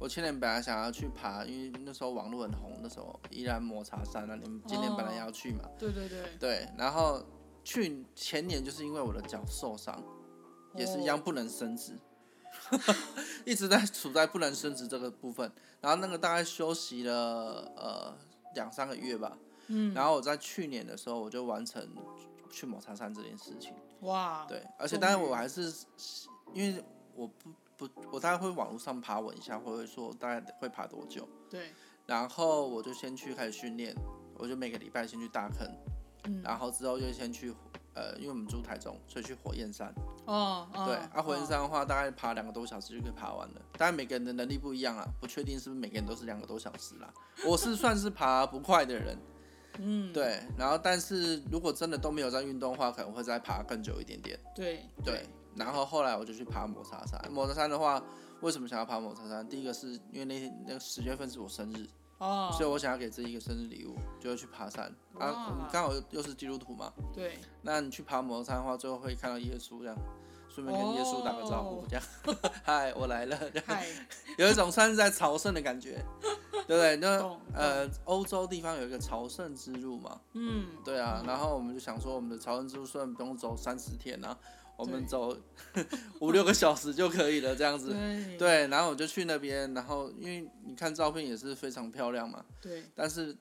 [0.00, 7.24] 我前年本来想要去爬，因为那时候网络很红，那时候依然抹茶山啊，你们今年本来要去嘛，对对对，对，然后
[7.62, 10.02] 去前年就是因为我的脚受伤，
[10.74, 11.22] 也是一样哦。
[11.24, 11.92] 不能伸直，
[13.44, 18.16] 一直在处在不能伸直这个部分，然后那个大概休息了呃
[18.54, 21.86] 两三个月吧，嗯，然后我在去年的时候我就完成
[22.50, 23.72] 去抹茶山这件事情。
[24.00, 25.72] 哇，对，而且终当然我还是
[26.52, 26.82] 因为
[27.14, 31.72] 我不不，我大概会网络上爬稳一下，或者说大概会爬多久，对，
[32.06, 33.94] 然后我就先去开始训练，
[34.36, 35.68] 我就每个礼拜先去大坑，
[36.24, 37.54] 嗯，然后之后就先去
[37.94, 39.92] 呃，因为我们住台中，所以去火焰山。
[40.26, 47.12] 哦，对，哦啊，火焰哦山的话大概爬两个多小时就可以爬完了，当然每个人的能力不一样啊，不确定是不是每个人都是两个多小时啦。
[47.44, 49.18] 我是算是爬不快的人，
[49.78, 54.38] 嗯，对，然后但是如果真的都没有在运动的话，可能会再爬更久一点点。
[54.54, 57.20] 对对，然后后来我就去爬抹茶山。
[57.30, 58.02] 抹茶山的话，
[58.40, 59.48] 为什么想要爬抹茶山？
[59.48, 61.86] 第一个是因为那天那个十月份是我生日，
[62.18, 64.92] 哦，所以我想要给自己一个生日礼物，就是去爬山。
[65.18, 69.96] 啊，刚好又又是基督徒嘛，对，那你去爬抹茶山的话，最后会看到耶稣这样。
[70.50, 72.04] 顺便跟耶稣打个招呼哦，这样，
[72.64, 73.62] 嗨，我来了，这
[74.42, 76.02] 有一种算是在朝圣的感觉，
[76.68, 76.96] 对不对？
[76.96, 84.38] 那呃，欧洲地方有一个朝圣之路嘛，嗯，对啊，然后我们就想说，我们的朝圣之路虽然不用走三十天啊，
[84.76, 85.34] 我们走
[86.20, 87.94] 五六个小时就可以了，这样子。
[87.94, 88.36] 对。
[88.36, 92.84] 对，然后我就去那边，然后因为你看照片也是非常漂亮嘛，对。
[92.94, 93.34] 但是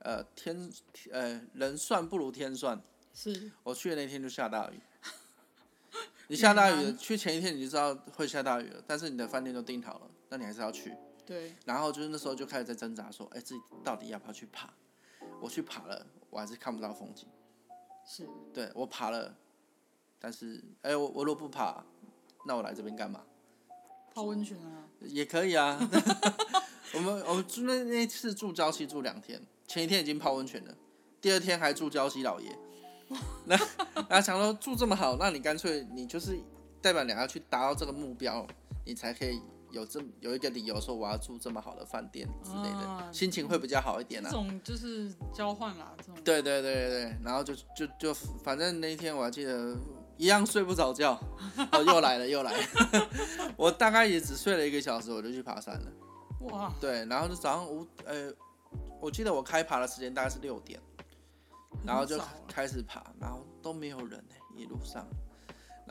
[0.00, 0.68] 呃天
[1.12, 2.82] 呃人算不如天算，
[3.14, 4.80] 是，我去的那天就下大雨。
[6.26, 10.92] 你下大雨远，去前一天你就知道会下大雨了，但是你的饭店都订好了，那你还是要去。
[11.24, 14.68] 对，然后就是那时候就开始在挣扎，说，哎，自己到底要不要去爬？
[15.40, 17.28] 我去爬了，我还是看不到风景。
[18.04, 19.34] 是，对我爬了，
[20.18, 21.84] 但是哎、我我如果不爬，
[22.46, 23.22] 那我来这边干嘛？
[24.12, 25.78] 泡温泉啊，也可以啊。
[26.94, 30.74] 我们我们住那那次住礁溪住两天，前一天已经泡温泉了，
[31.20, 32.58] 第二天还住礁溪老爷。
[33.46, 33.56] 那
[34.08, 36.38] 那想说住这么好，那你干脆你就是
[36.80, 38.46] 代表你要去达到这个目标，
[38.84, 39.40] 你才可以
[39.72, 44.30] 有这有一个理由说我要住这么好的饭店之类的，啊心情会比较好一点这啊。
[44.30, 49.76] 种就是交换啦，这种，对对对对对，然后就就就反正那一天我还记得
[50.16, 51.18] 一样睡不着觉，
[51.72, 53.08] 哦又来了又来了，
[53.56, 55.92] 我大概也只睡了一个小时，我就去爬山了。
[56.50, 58.32] 哇，对，然后就早上五呃，
[59.00, 60.80] 我记得我开爬的时间大概是六点，
[61.84, 65.06] 然后就开始爬，然后都没有人呢、一路上，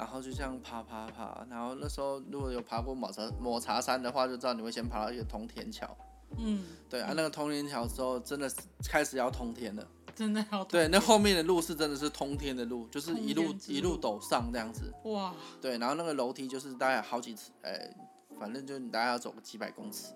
[0.02, 5.96] 然后就这样爬爬爬，然后那时候如果有爬过抹茶抹茶山的话，就知道你会先爬到一个通天桥，
[6.40, 8.56] 嗯，对啊，那个通天桥之后真的是
[8.90, 14.92] 开始要通天了，真的要对，那后面的路是真的是通天的路，就是一路一路陡上这样子。
[15.04, 17.72] 哇，对，然后那个楼梯就是大概好几次，呃，
[18.40, 20.16] 反正就你大概要走个几百公尺，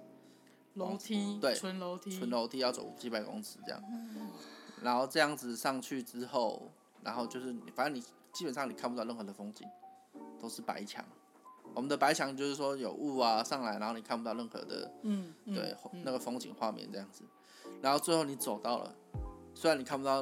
[0.73, 3.79] 楼梯，对纯楼梯，纯楼梯要走几百公尺这样。
[4.81, 6.71] 然后这样子上去之后，
[7.03, 8.03] 然后就是反正你
[8.35, 9.65] 基本上你看不到任何的风景，
[10.37, 11.03] 都是白墙。
[11.73, 17.23] 我们的白墙就是说有雾啊上来，然后你看不到任何的嗯，嗯对嗯那个风景画面这样子。
[17.81, 18.93] 然后最后你走到了，
[19.53, 20.17] 虽然你看不到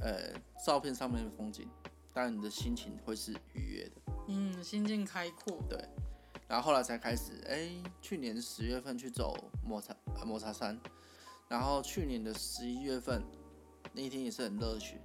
[0.00, 0.32] 呃
[0.64, 1.68] 照片上面的风景，
[2.14, 4.12] 但你的心情会是愉悦的。
[4.28, 5.78] 嗯，心境开阔，对
[6.48, 10.80] 然后后来才开始，哎，去年十月份去走抹茶呃抹茶山，
[11.46, 13.22] 然后去年的十一月份
[13.92, 15.00] 那一天也是很热血，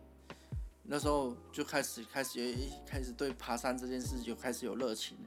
[0.84, 5.18] 那时候就开始开始有一开始对爬山这件事就开始有热情。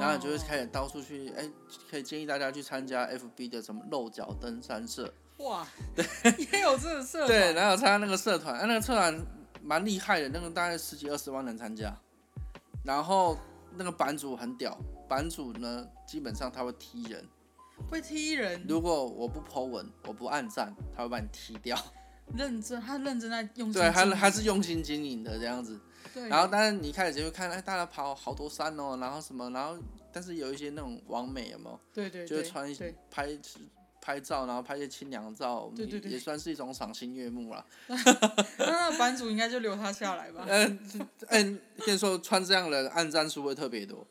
[0.00, 1.48] 然后就会开始到处去，哎，
[1.88, 6.04] 可以建议大家去参加 FB 的什么漏脚登山社，哇，对，
[6.52, 9.24] 也有这个社团，对，然后参加那个社团，啊，那个社团
[9.62, 11.96] 蛮厉害的，那个大概十几二十万人参加，
[12.82, 13.38] 然后
[13.76, 14.76] 那个版主很屌，
[15.08, 17.24] 版主呢基本上他会踢人。
[17.88, 21.78] 会踢人，如果我不 Po 文，我不按赞，他会把你踢掉。
[22.36, 25.78] 认真，他认真在用心对，他他是用心经营的这样子。
[26.14, 29.78] 对，然后，但是你开始就会看，哎，大家跑好多山哦，然后什么，然后
[30.12, 33.28] 但是有一些那种网美有没有，对对对，就会穿一些，拍
[34.00, 37.64] 拍照，然后拍一些清凉照，对对对也也算是一种赏心悦目啦。
[37.88, 37.96] 那
[38.58, 40.78] 那个版主应该就留他下来吧，嗯，
[41.28, 41.42] 哎，
[41.84, 44.06] 跟你说，穿这样的按赞数会特别多。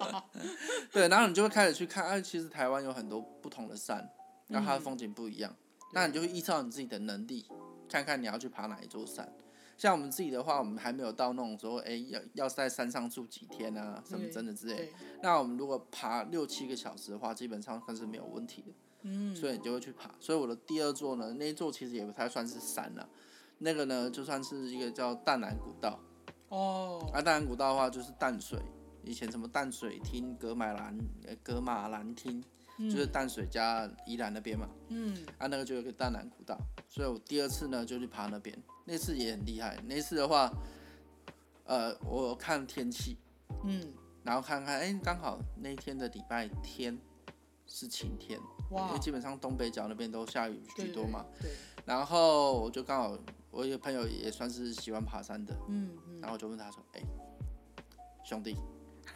[0.90, 4.08] 对，然后你就会开始去看，哎，其实台湾有很多不同的山，
[4.48, 5.54] 然后它的嗯风景不一样，
[5.92, 7.46] 那你就会依照你自己的能力，
[7.88, 9.32] 看看你要去爬哪一座山。
[9.76, 14.92] 像我们自己的话，我们还没有到那种说，哎，要要在山上住几天啊，什么真的之类的。
[15.22, 18.68] 那我们如果爬六七个小时的话，基本上算是没有问题的。
[19.02, 20.14] 嗯，所以你就会去爬。
[20.20, 23.08] 所以我的第二座呢，那一座其实也不太算是山了、
[23.56, 25.98] 那个呢就算是一个叫淡蓝古道。
[26.50, 28.60] 哦，啊，淡蓝古道的话就是淡水，
[29.02, 32.44] 以前什么淡水厅、格马兰、呃格马兰厅，
[32.88, 34.68] 就是淡水加宜兰那边嘛。
[34.88, 36.56] 嗯，啊，那个就有个淡南古道，
[36.88, 39.76] 所以我第二次呢就去爬那边，那次也很厉害。
[39.86, 40.52] 那次的话，
[41.64, 43.18] 呃，我看天气，
[43.64, 46.96] 嗯，然后看看，哎、刚好那天的礼拜天
[47.66, 48.38] 是晴天，
[48.70, 53.18] 因为，基本上东北角那边都下雨对居多嘛。，对，对然后我就刚好，
[53.50, 57.02] 我有个朋友也算是喜欢爬山的，嗯嗯，然后我就问他说：“哎、
[58.24, 58.56] 兄弟，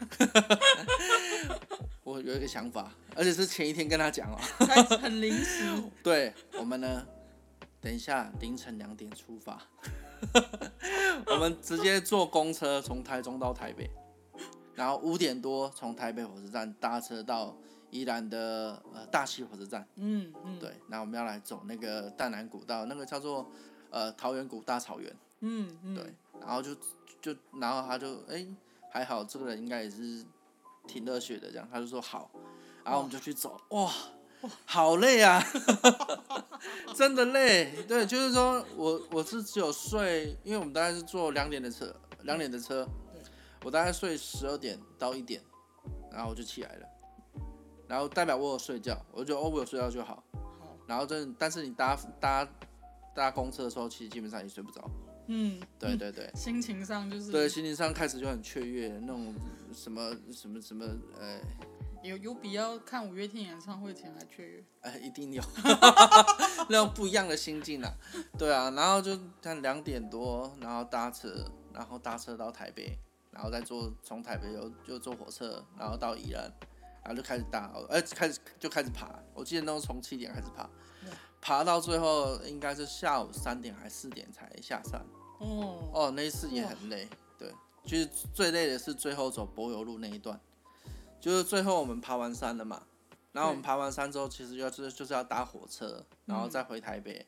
[2.04, 4.36] 我有一个想法，而且是前一天跟他讲哦。
[4.66, 5.64] 还很临时，
[6.04, 7.06] 对我们呢，
[7.80, 9.60] 等一下凌晨两点出发，
[11.26, 13.90] 我们直接坐公车从台中到台北，
[14.74, 17.56] 然后五点多从台北火车站搭车到
[17.90, 23.50] 宜兰的呃大溪火车站。”嗯嗯，，对，那我们要来走那个淡南古道，那个叫做
[23.90, 26.04] 呃桃源谷大草原，嗯嗯，对，
[26.40, 26.74] 然后就
[27.22, 28.46] 就然后他就哎、
[28.90, 30.22] 还好这个人应该也是
[30.86, 32.30] 挺热血的这样，他就说好，
[32.84, 33.90] 然后我们就去走，哇，
[34.64, 35.42] 好累啊，
[36.94, 43.22] 真的累，对，就是说我我是只有睡，因为我们大概是坐两点的车，两点的车对，
[43.64, 45.42] 我大概睡十二点到一点，
[46.10, 46.86] 然后我就起来了。
[47.86, 50.24] 然后代表我有睡觉，我就觉得哦，我有睡觉就好。
[50.32, 52.48] 好，然后这，但是你搭搭
[53.14, 54.90] 搭公车的时候，其实基本上也睡不着。
[55.26, 59.34] 嗯，对对对，心情上就是对，心情上开始就很雀跃，那种
[59.72, 60.84] 什么什么什么，
[61.18, 61.40] 呃
[62.02, 65.42] 有有比要看五月天演唱会前还雀跃，哎，一定有。
[66.68, 67.90] 那种不一样的心境啊。
[68.38, 72.98] 对啊，然后就看两点多，然后搭车，然后搭车到台北，
[73.30, 76.44] 然后再坐从台北又又坐火车，然后到宜兰，
[77.02, 79.18] 然后就开始搭，呃，开始就开始爬。
[79.32, 80.68] 我记得那时候从七点开始爬，
[81.44, 84.98] 爬到最后应该是下午三点还四点才下山。
[85.40, 87.06] 哦，哦，那一次也很累，
[87.38, 87.52] 对，
[87.84, 90.40] 其实最累的是最后走柏油路那一段，
[91.20, 92.82] 就是最后我们爬完山了嘛，
[93.32, 97.26] 然后我们爬完山之后，其实就是就是要搭火车，然后再回台北，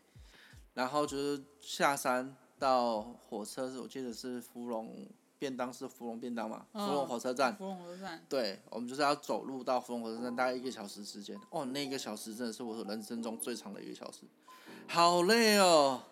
[0.72, 5.06] 然后就是下山到火车是我记得是芙蓉
[5.38, 11.38] 便当是芙蓉便当嘛，芙蓉嗯火车站，芙蓉火车站，对，我们就是要走路到芙蓉火车站，大概一个小时时间。
[11.50, 14.20] 哦，那一个小时真的是我人生中最长的一个小时，
[14.88, 16.02] 好累哦。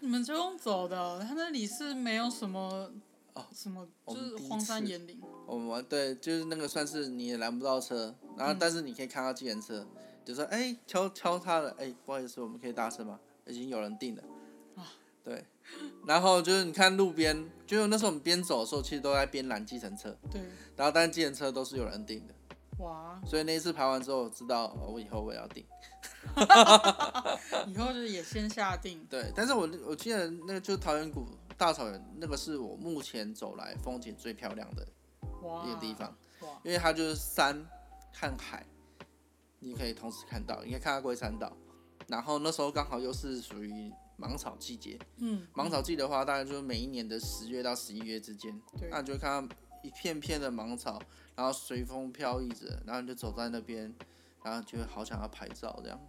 [0.00, 2.90] 你们就用走的，他那里是没有什么
[3.34, 9.86] 哦什么，就是荒山野岭，我们对，就是那个算是你也拦不到车，然后但是你可以看到计程车，
[10.24, 13.20] 就说哎、敲敲他了，哎、不好意思，我们可以搭车吗？
[13.46, 14.22] 已经有人订了。
[14.74, 15.44] 啊对，
[16.06, 20.40] 然后就是你看路边，就是那时候我们边走的时候，其实都在边拦计程车，对，
[20.76, 22.34] 然后但是计程车都是有人订的，
[22.78, 25.64] 哇，所以那一次排完之后，我知道哦我以后我也要定。
[27.66, 29.04] 以后就是也先下定。
[29.10, 34.86] 对，但是我我记得那个就是桃源谷大草原，那个是我目前走来风景最漂亮的，
[35.66, 37.66] 一个地方，哇，因为它就是山
[38.12, 38.64] 看海，
[39.58, 41.52] 你可以同时看到，你可以看到龟山岛。
[42.08, 51.00] 然后那时候刚好又是属于芒草季节，嗯，芒草季的话，大概就是每一年的十月到十一月之间，对那你就会看到一片片的芒草，
[51.34, 53.92] 然后随风飘逸着，然后你就走在那边，
[54.42, 56.00] 然后就会好想要拍照这样，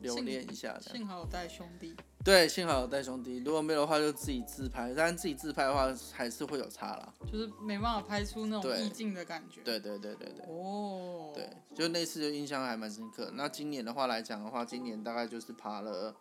[0.00, 0.96] 留幸恋一下这样。
[0.96, 1.94] 幸好有带兄弟。
[2.22, 7.14] 对，幸好有带兄弟，如果没有的话就自己自拍，但是自己自拍的话还是会有差啦。
[7.24, 9.62] 就是没办法拍出那种意境的感觉。
[9.62, 10.44] 对对对对对。
[10.46, 13.30] 哦，对，就那次就印象还蛮深刻。
[13.32, 16.14] 那今年的话来讲的话，今年大概就是爬了，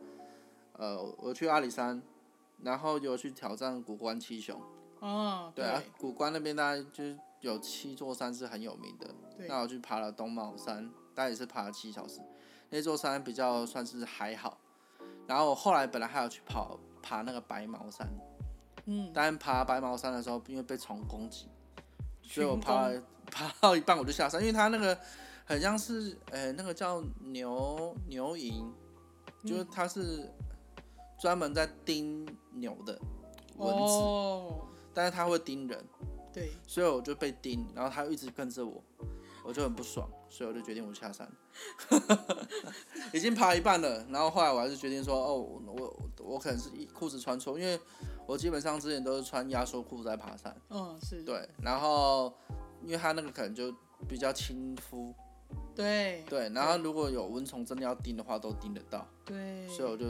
[0.80, 2.02] 呃，我去阿里山，
[2.64, 4.60] 然后有去挑战古关七雄。
[5.00, 9.08] 哦，对啊，古关那边大概就是有七座山是很有名的。
[9.38, 12.22] 对那我去爬了东茂山，大概也是爬了七小时。
[12.70, 14.58] 那座山比较算是还好。
[15.28, 18.08] 然后我后来本来还要去跑爬那个白毛山，
[18.86, 21.48] 嗯，但爬白毛山的时候，因为被虫攻击，
[22.24, 24.98] 所以我爬了爬到一半我就下山，因为它那个
[25.46, 28.74] 很像是呃那个叫牛牛营，
[29.46, 30.30] 就是它是
[31.20, 33.00] 专门在叮牛的
[33.58, 35.86] 蚊子，哦，但是它会叮人，
[36.34, 38.82] 对，所以我就被叮，然后它一直跟着我，
[39.44, 41.30] 我就很不爽，所以我就决定我下山，
[43.12, 47.80] 已经爬一半了，然后后来我还是决定说，哦，我我我可能是裤子穿错，因为
[48.26, 50.56] 我基本上之前都是穿压缩裤在爬山。
[50.70, 52.34] 嗯，是，对，然后
[52.84, 53.74] 因为它那个可能就
[54.08, 55.14] 比较亲肤，
[55.76, 60.06] 对，对，然后如果有蚊虫真的要叮的话，都叮得到，对，所以我就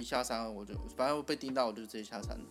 [0.00, 2.44] 一下山我就反正我被叮到我就直接下山了，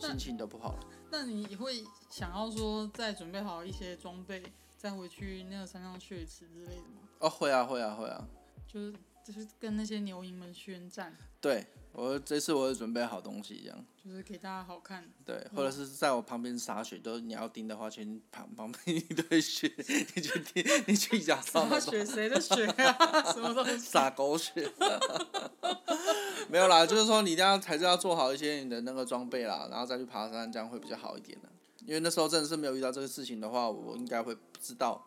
[0.00, 0.80] 心情都不好了。
[1.10, 4.42] 那你会想要说再准备好一些装备，
[4.76, 7.08] 再回去那个山上血池之类的吗？
[7.20, 8.26] 哦，会啊会啊会啊，
[8.66, 8.94] 就是
[9.24, 15.08] 就是跟那些牛蝇们宣战，对我这次我会准备好东西这样，就是给大家好看。
[15.24, 19.72] 对，或者是在我旁边洒雪，都你要盯的话，先旁旁边一堆雪，
[20.14, 23.32] 你去盯，你去假装撒雪谁的雪啊？
[23.32, 23.78] 什么东西？
[23.78, 24.70] 撒狗血。
[26.48, 31.48] 没有啦，就是说你一定要还是要做好一些你的那个装备啦，然后再去爬山，这样会比较好一点的。
[31.84, 35.04] 因为那时候真的是没有遇到这个事情的话，我应该会不知道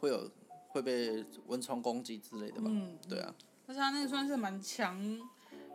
[0.00, 0.30] 会有
[0.68, 2.66] 会被蚊虫攻击之类的吧？
[2.66, 3.34] 嗯，对啊，
[3.66, 5.20] 而且它那个算是蛮强、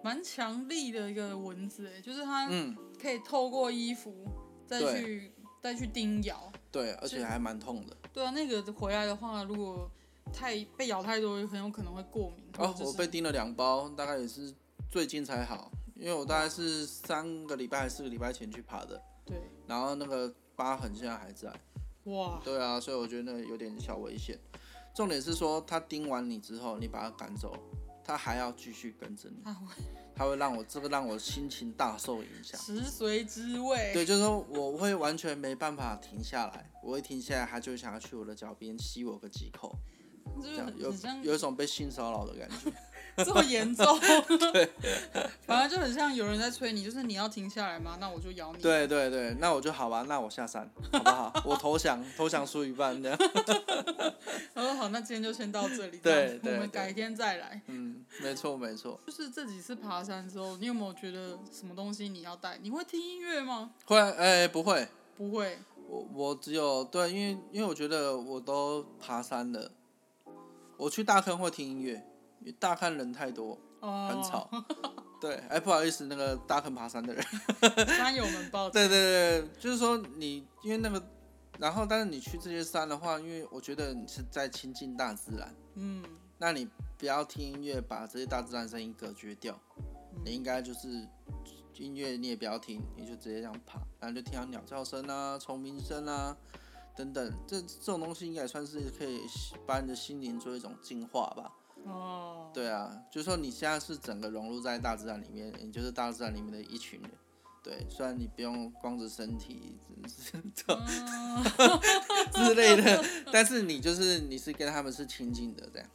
[0.01, 4.13] 蛮强力的一个蚊子，哎，就是它嗯，可以透过衣服
[4.67, 5.31] 再对去
[5.61, 6.51] 再去叮咬。
[6.71, 7.95] 对，而且还蛮痛的。
[8.11, 9.89] 对啊，那个回来的话，如果
[10.33, 12.43] 太被咬太多，很有可能会过敏。
[12.57, 14.53] 哦我被叮了两包，大概也是
[14.89, 21.51] 最近才好，因为我大概是三个礼拜还是四个礼拜前去爬的，对，然后那个疤痕现在还在。
[22.05, 24.39] 哇，对啊，所以我觉得那个有点小危险。
[24.93, 27.53] 重点是说，它叮完你之后，你把它赶走，
[28.03, 29.73] 它还要继续跟着你，它会
[30.15, 32.61] 它会让我这个让我心情大受影响。
[32.61, 33.91] 食髓知味。
[33.91, 39.75] 对，就是说我会完全没办法停下来，我会停下来，它就想要去我的脚边吸我个几口，
[40.41, 42.71] 这样有有一种被性骚扰的感觉。
[43.23, 43.85] 这么严重。
[44.51, 44.69] 对
[45.47, 47.97] 反正就很像有人在催你，就是你要停下来吗？
[47.99, 48.61] 那我就咬你。
[48.61, 51.43] 对对对，那我就好吧，那我下山好不好？
[51.45, 53.17] 我投降，投降输一半这样。
[54.53, 55.97] 他说好，那今天就先到这里。
[55.99, 57.61] 对我们改天再来。
[57.67, 58.99] 嗯，没错没错。
[59.07, 62.57] 就是这几次爬山之后，你有没有觉得什么东西你要带？
[62.61, 63.71] 你会听音乐吗？
[63.85, 64.87] 会哎、不会，
[65.17, 65.57] 不会。
[65.87, 69.71] 我我只有对，因为因为我觉得我都爬山了，
[70.77, 72.03] 我去大坑会听音乐，
[72.45, 74.47] 因为大坑人太多，哦，很吵。
[75.19, 77.25] 对，哎，不好意思，那个大坑爬山的人。
[77.97, 78.73] 山友们抱歉。
[78.73, 81.03] 对对对，就是说你因为那个，
[81.57, 86.03] 然后但是你去这些山的话，因为我觉得你是在亲近大自然，嗯，
[86.37, 86.69] 那你
[86.99, 89.59] 不要听音乐，把这些大自然声音隔绝掉，
[90.23, 90.87] 你应该就是
[91.73, 96.37] 音乐你也不要听，你就直接这样爬，然后就听到鸟叫声啊、虫鸣声啊
[96.95, 99.21] 等等，这这种东西应该也算是可以
[99.65, 101.51] 把你的心灵做一种净化吧。
[101.85, 107.11] 哦，对啊，就是说你现在是整个融入在大自然里面，你就是大自然里面的一群人。
[107.63, 110.03] 对，虽然你不用光着身体嗯
[112.33, 115.89] 之类的，但是你就是你是跟他们是亲近的这样。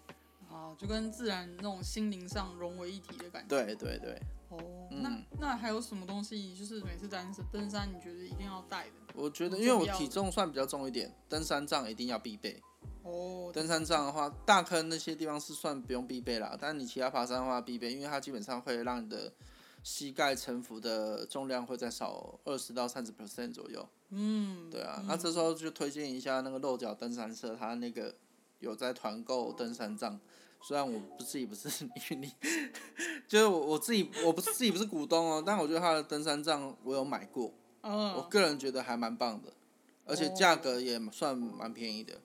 [0.48, 3.48] 哦，就跟自然那种心灵上融为一体的感觉。
[3.48, 4.58] 对对对，哦，
[4.90, 8.92] 嗯那那还有什么东西，就是每次登山登山，你觉得一定要带的？
[9.14, 12.60] 我觉得因为我体重算比较重一点，登山杖一定要必备。
[13.02, 19.32] 哦，登山杖的话，大坑那些地方是算不用必备啦，但是你其他爬山的话必备，因为它基本上会让你的
[19.82, 23.88] 膝盖沉浮的重量会再少二十到三十 percent 左右。
[24.10, 28.14] 嗯，对啊，那这时候就推荐一下那个露脚登山社，它那个
[28.58, 30.20] 有在团购登山杖，
[30.60, 31.68] 虽然我不自己不是
[32.10, 32.30] 云林，
[33.26, 39.52] 就是我我自己我不是自己不是股东哦，但我觉得他的登山杖我有买过，嗯，我个人觉得还蛮棒的，
[40.04, 42.20] 而且价格也算蛮便宜的。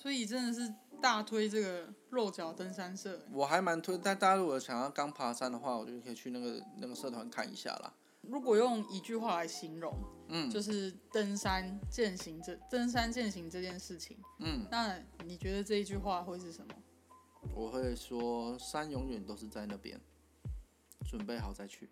[0.00, 3.20] 所以真的是大推这个肉脚登山社。
[3.30, 7.92] 我还蛮推，但大家如果想要刚爬山的话，我觉得可以去那个那个社团看一下啦。
[8.22, 9.94] 如果用一句话来形容，
[10.28, 16.74] 嗯，就是登山践行这登山践行这件事情，嗯，那你觉得这一句话会是什么？
[17.54, 20.00] 我会说山永远都是在那边，
[21.06, 21.86] 准备好再去。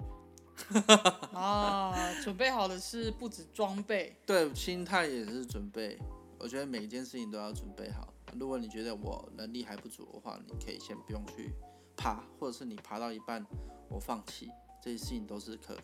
[1.35, 5.99] 啊，准备好的是不止装备，对，心态也是准备。
[6.39, 8.13] 我觉得每一件事情都要准备好。
[8.39, 11.53] 如果你觉得我能力还不足的话，你可以先不用去
[11.97, 13.45] 爬，或者是你爬到一半
[13.89, 14.51] 我放弃，
[14.83, 15.77] 这些事情都是可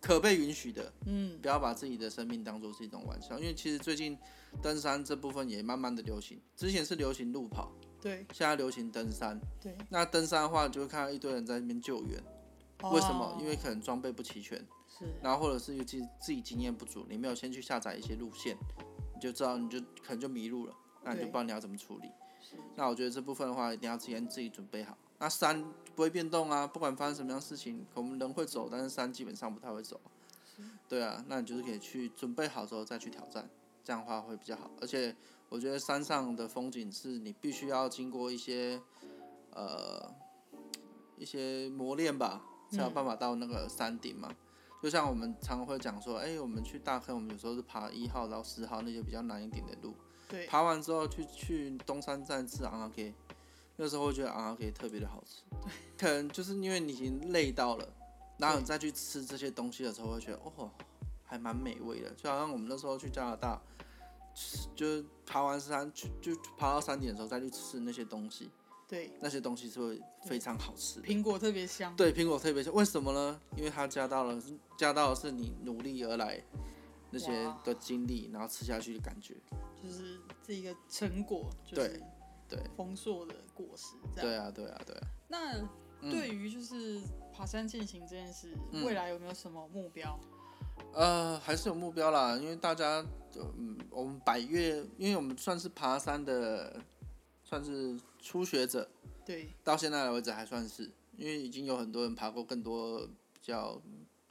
[0.00, 0.92] 可被允许的。
[1.06, 4.16] 嗯，不要把自己的生命当做是一种玩笑，因为其实最近
[4.62, 8.26] 登山这部分也慢慢的流行，之前是流行路跑，对。
[8.32, 9.40] 现在流行登山。
[9.60, 12.22] 对，那登山的话，就会看到一堆人在那边救援，
[12.92, 13.36] 为什么？
[13.40, 15.06] 因为为可能装备不齐全，是。
[15.22, 18.56] 然后或者是自己自己经验不足，你没有先去下载一些路线，
[19.20, 22.10] 你就知道你就可能就迷路了，那你就不知道你要怎么处理。
[22.74, 24.96] 那我觉得这部分的话，一定要先自己准备好。
[25.18, 25.62] 那山
[25.94, 30.00] 不会变动啊，不管发生什么样的事情，我们人会走，但是山基本上不太会走。
[30.88, 33.46] 对啊，那你就是可以去准备好之后再去挑战，
[33.84, 34.70] 这样的话会比较好。
[34.80, 35.14] 而且
[35.50, 38.80] 我觉得山上的风景是你必须要经过一些
[39.52, 40.10] 呃
[41.18, 44.34] 一些磨练吧，才有办法到那个山顶嘛。
[44.82, 49.94] 就像我们常常会讲说，哎、我们去大坑，我们有时候是爬一号到四号那些比较难一点的路，
[50.28, 53.12] 对，爬完之后去去东山站吃昂阿给，
[53.76, 55.42] 那时候会觉得昂阿给特别的好吃，
[55.98, 57.86] 对可能就是因为你已经累到了，
[58.38, 60.70] 然后你再去吃这些东西的时候，会觉得哦，
[61.24, 63.60] 还蛮美味的，就好像我们那时候去加拿大，
[64.74, 68.50] 就是爬完山去就爬到山顶的时候再去吃那些东西，
[68.90, 71.06] 对，那些东西是会非常好吃的。
[71.06, 73.40] 苹果特别香，对苹果特别香，为什么呢？
[73.56, 74.36] 因为它加到了
[74.76, 76.42] 加到的是你努力而来
[77.12, 77.30] 那些
[77.62, 79.36] 的经历，然后吃下去的感觉。
[79.80, 82.02] 就是这一个成果，就是对
[82.48, 84.28] 对丰硕的果实，这样。
[84.28, 85.06] 对啊，对啊，对啊。
[85.28, 85.58] 那
[86.02, 87.00] 嗯对于就是
[87.32, 90.18] 爬山进行这件事，嗯未来有没有什么目标？
[90.92, 93.06] 呃，还是有目标啦，因为大家，
[93.56, 96.82] 嗯，我们百越，因为我们算是爬山的，
[97.50, 98.88] 算是初学者，
[99.26, 103.00] 对，到现在为止还算是，因为已经有很多人爬过更多
[103.32, 103.82] 比较，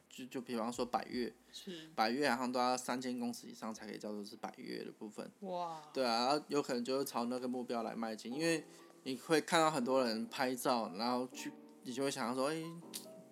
[0.08, 5.30] 就就比方说百越，是百越好像都要三千公尺以上才可以叫做是百越的部分。
[5.42, 8.64] 哇，对啊，然后有可能就是朝那个目标来迈进，因为
[9.04, 11.52] 你会看到很多人拍照，然后去，
[11.84, 12.64] 你就会想要说，哎、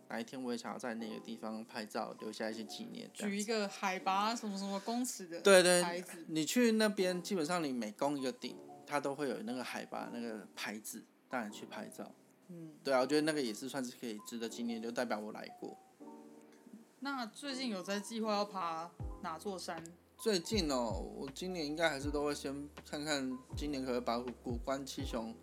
[0.09, 3.09] 哪一天我也想要在那个地方拍照，留下一些纪念。
[3.13, 8.57] 举一个海拔什么什么公尺的对对，你去那边，基本上你每攻一个顶，
[8.87, 12.09] 它都会有那个海拔那个牌子，带你去拍照。
[12.47, 15.77] 嗯，对啊，我觉得那个也是算是可以值得纪念，就代表我来过。
[17.01, 18.89] 那最近有在计划要爬
[19.21, 19.83] 哪座山？
[20.17, 25.35] 最近哦，我今年应该还是都会先看看今年可不可以把古古关七雄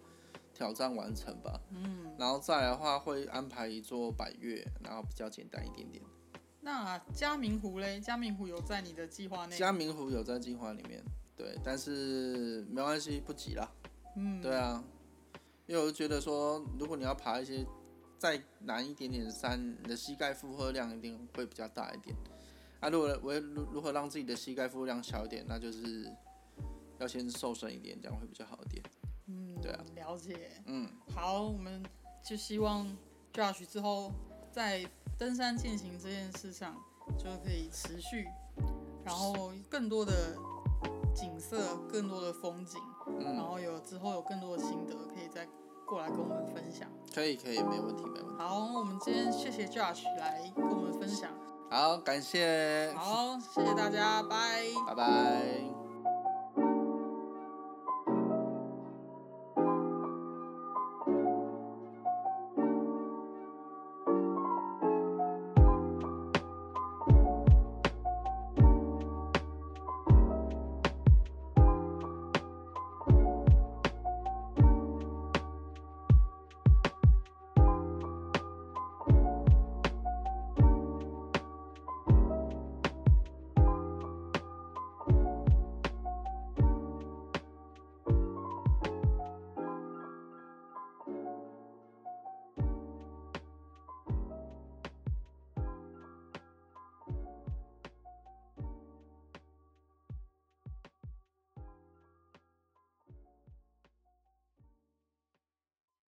[0.53, 1.61] 挑战完成吧。
[1.70, 6.03] 嗯，然后再来的话，会安排一座百越，然后比较简单一点点。
[6.61, 8.01] 那嘉明湖嘞？
[8.01, 9.57] 嘉明湖有在你的计划内？
[9.57, 11.05] 嘉明湖有在计划里面，
[11.37, 13.70] 对，但是没关系，不急啦。
[14.16, 14.82] 嗯，对啊，
[15.66, 17.66] 因为我就觉得说，如果你要爬一些
[18.18, 22.16] 再难一点点的山，你的膝盖负荷量一定会比较大一点。
[22.80, 26.09] 啊，如果我如如何让自己的膝盖负荷量小一点，那就是
[26.99, 28.82] 要先瘦身一点，这样会比较好一点。
[29.26, 30.53] 嗯，对啊，了解。
[30.66, 31.82] 嗯，好，我们
[32.22, 32.87] 就希望
[33.32, 34.12] Josh 之后
[34.53, 36.76] 在登山践行这件事上
[37.18, 38.26] 就可以持续，
[39.05, 40.37] 然后更多的
[41.15, 42.81] 景色、更多的风景，
[43.21, 45.47] 然后有之后有更多的心得可以再
[45.87, 46.89] 过来跟我们分享。
[47.15, 48.39] 可以可以，没问题没问题。
[48.39, 51.31] 好，我们今天谢谢 Josh 来跟我们分享。
[51.71, 54.65] 好，感谢，好，谢谢大家，拜。
[54.87, 55.84] 拜拜。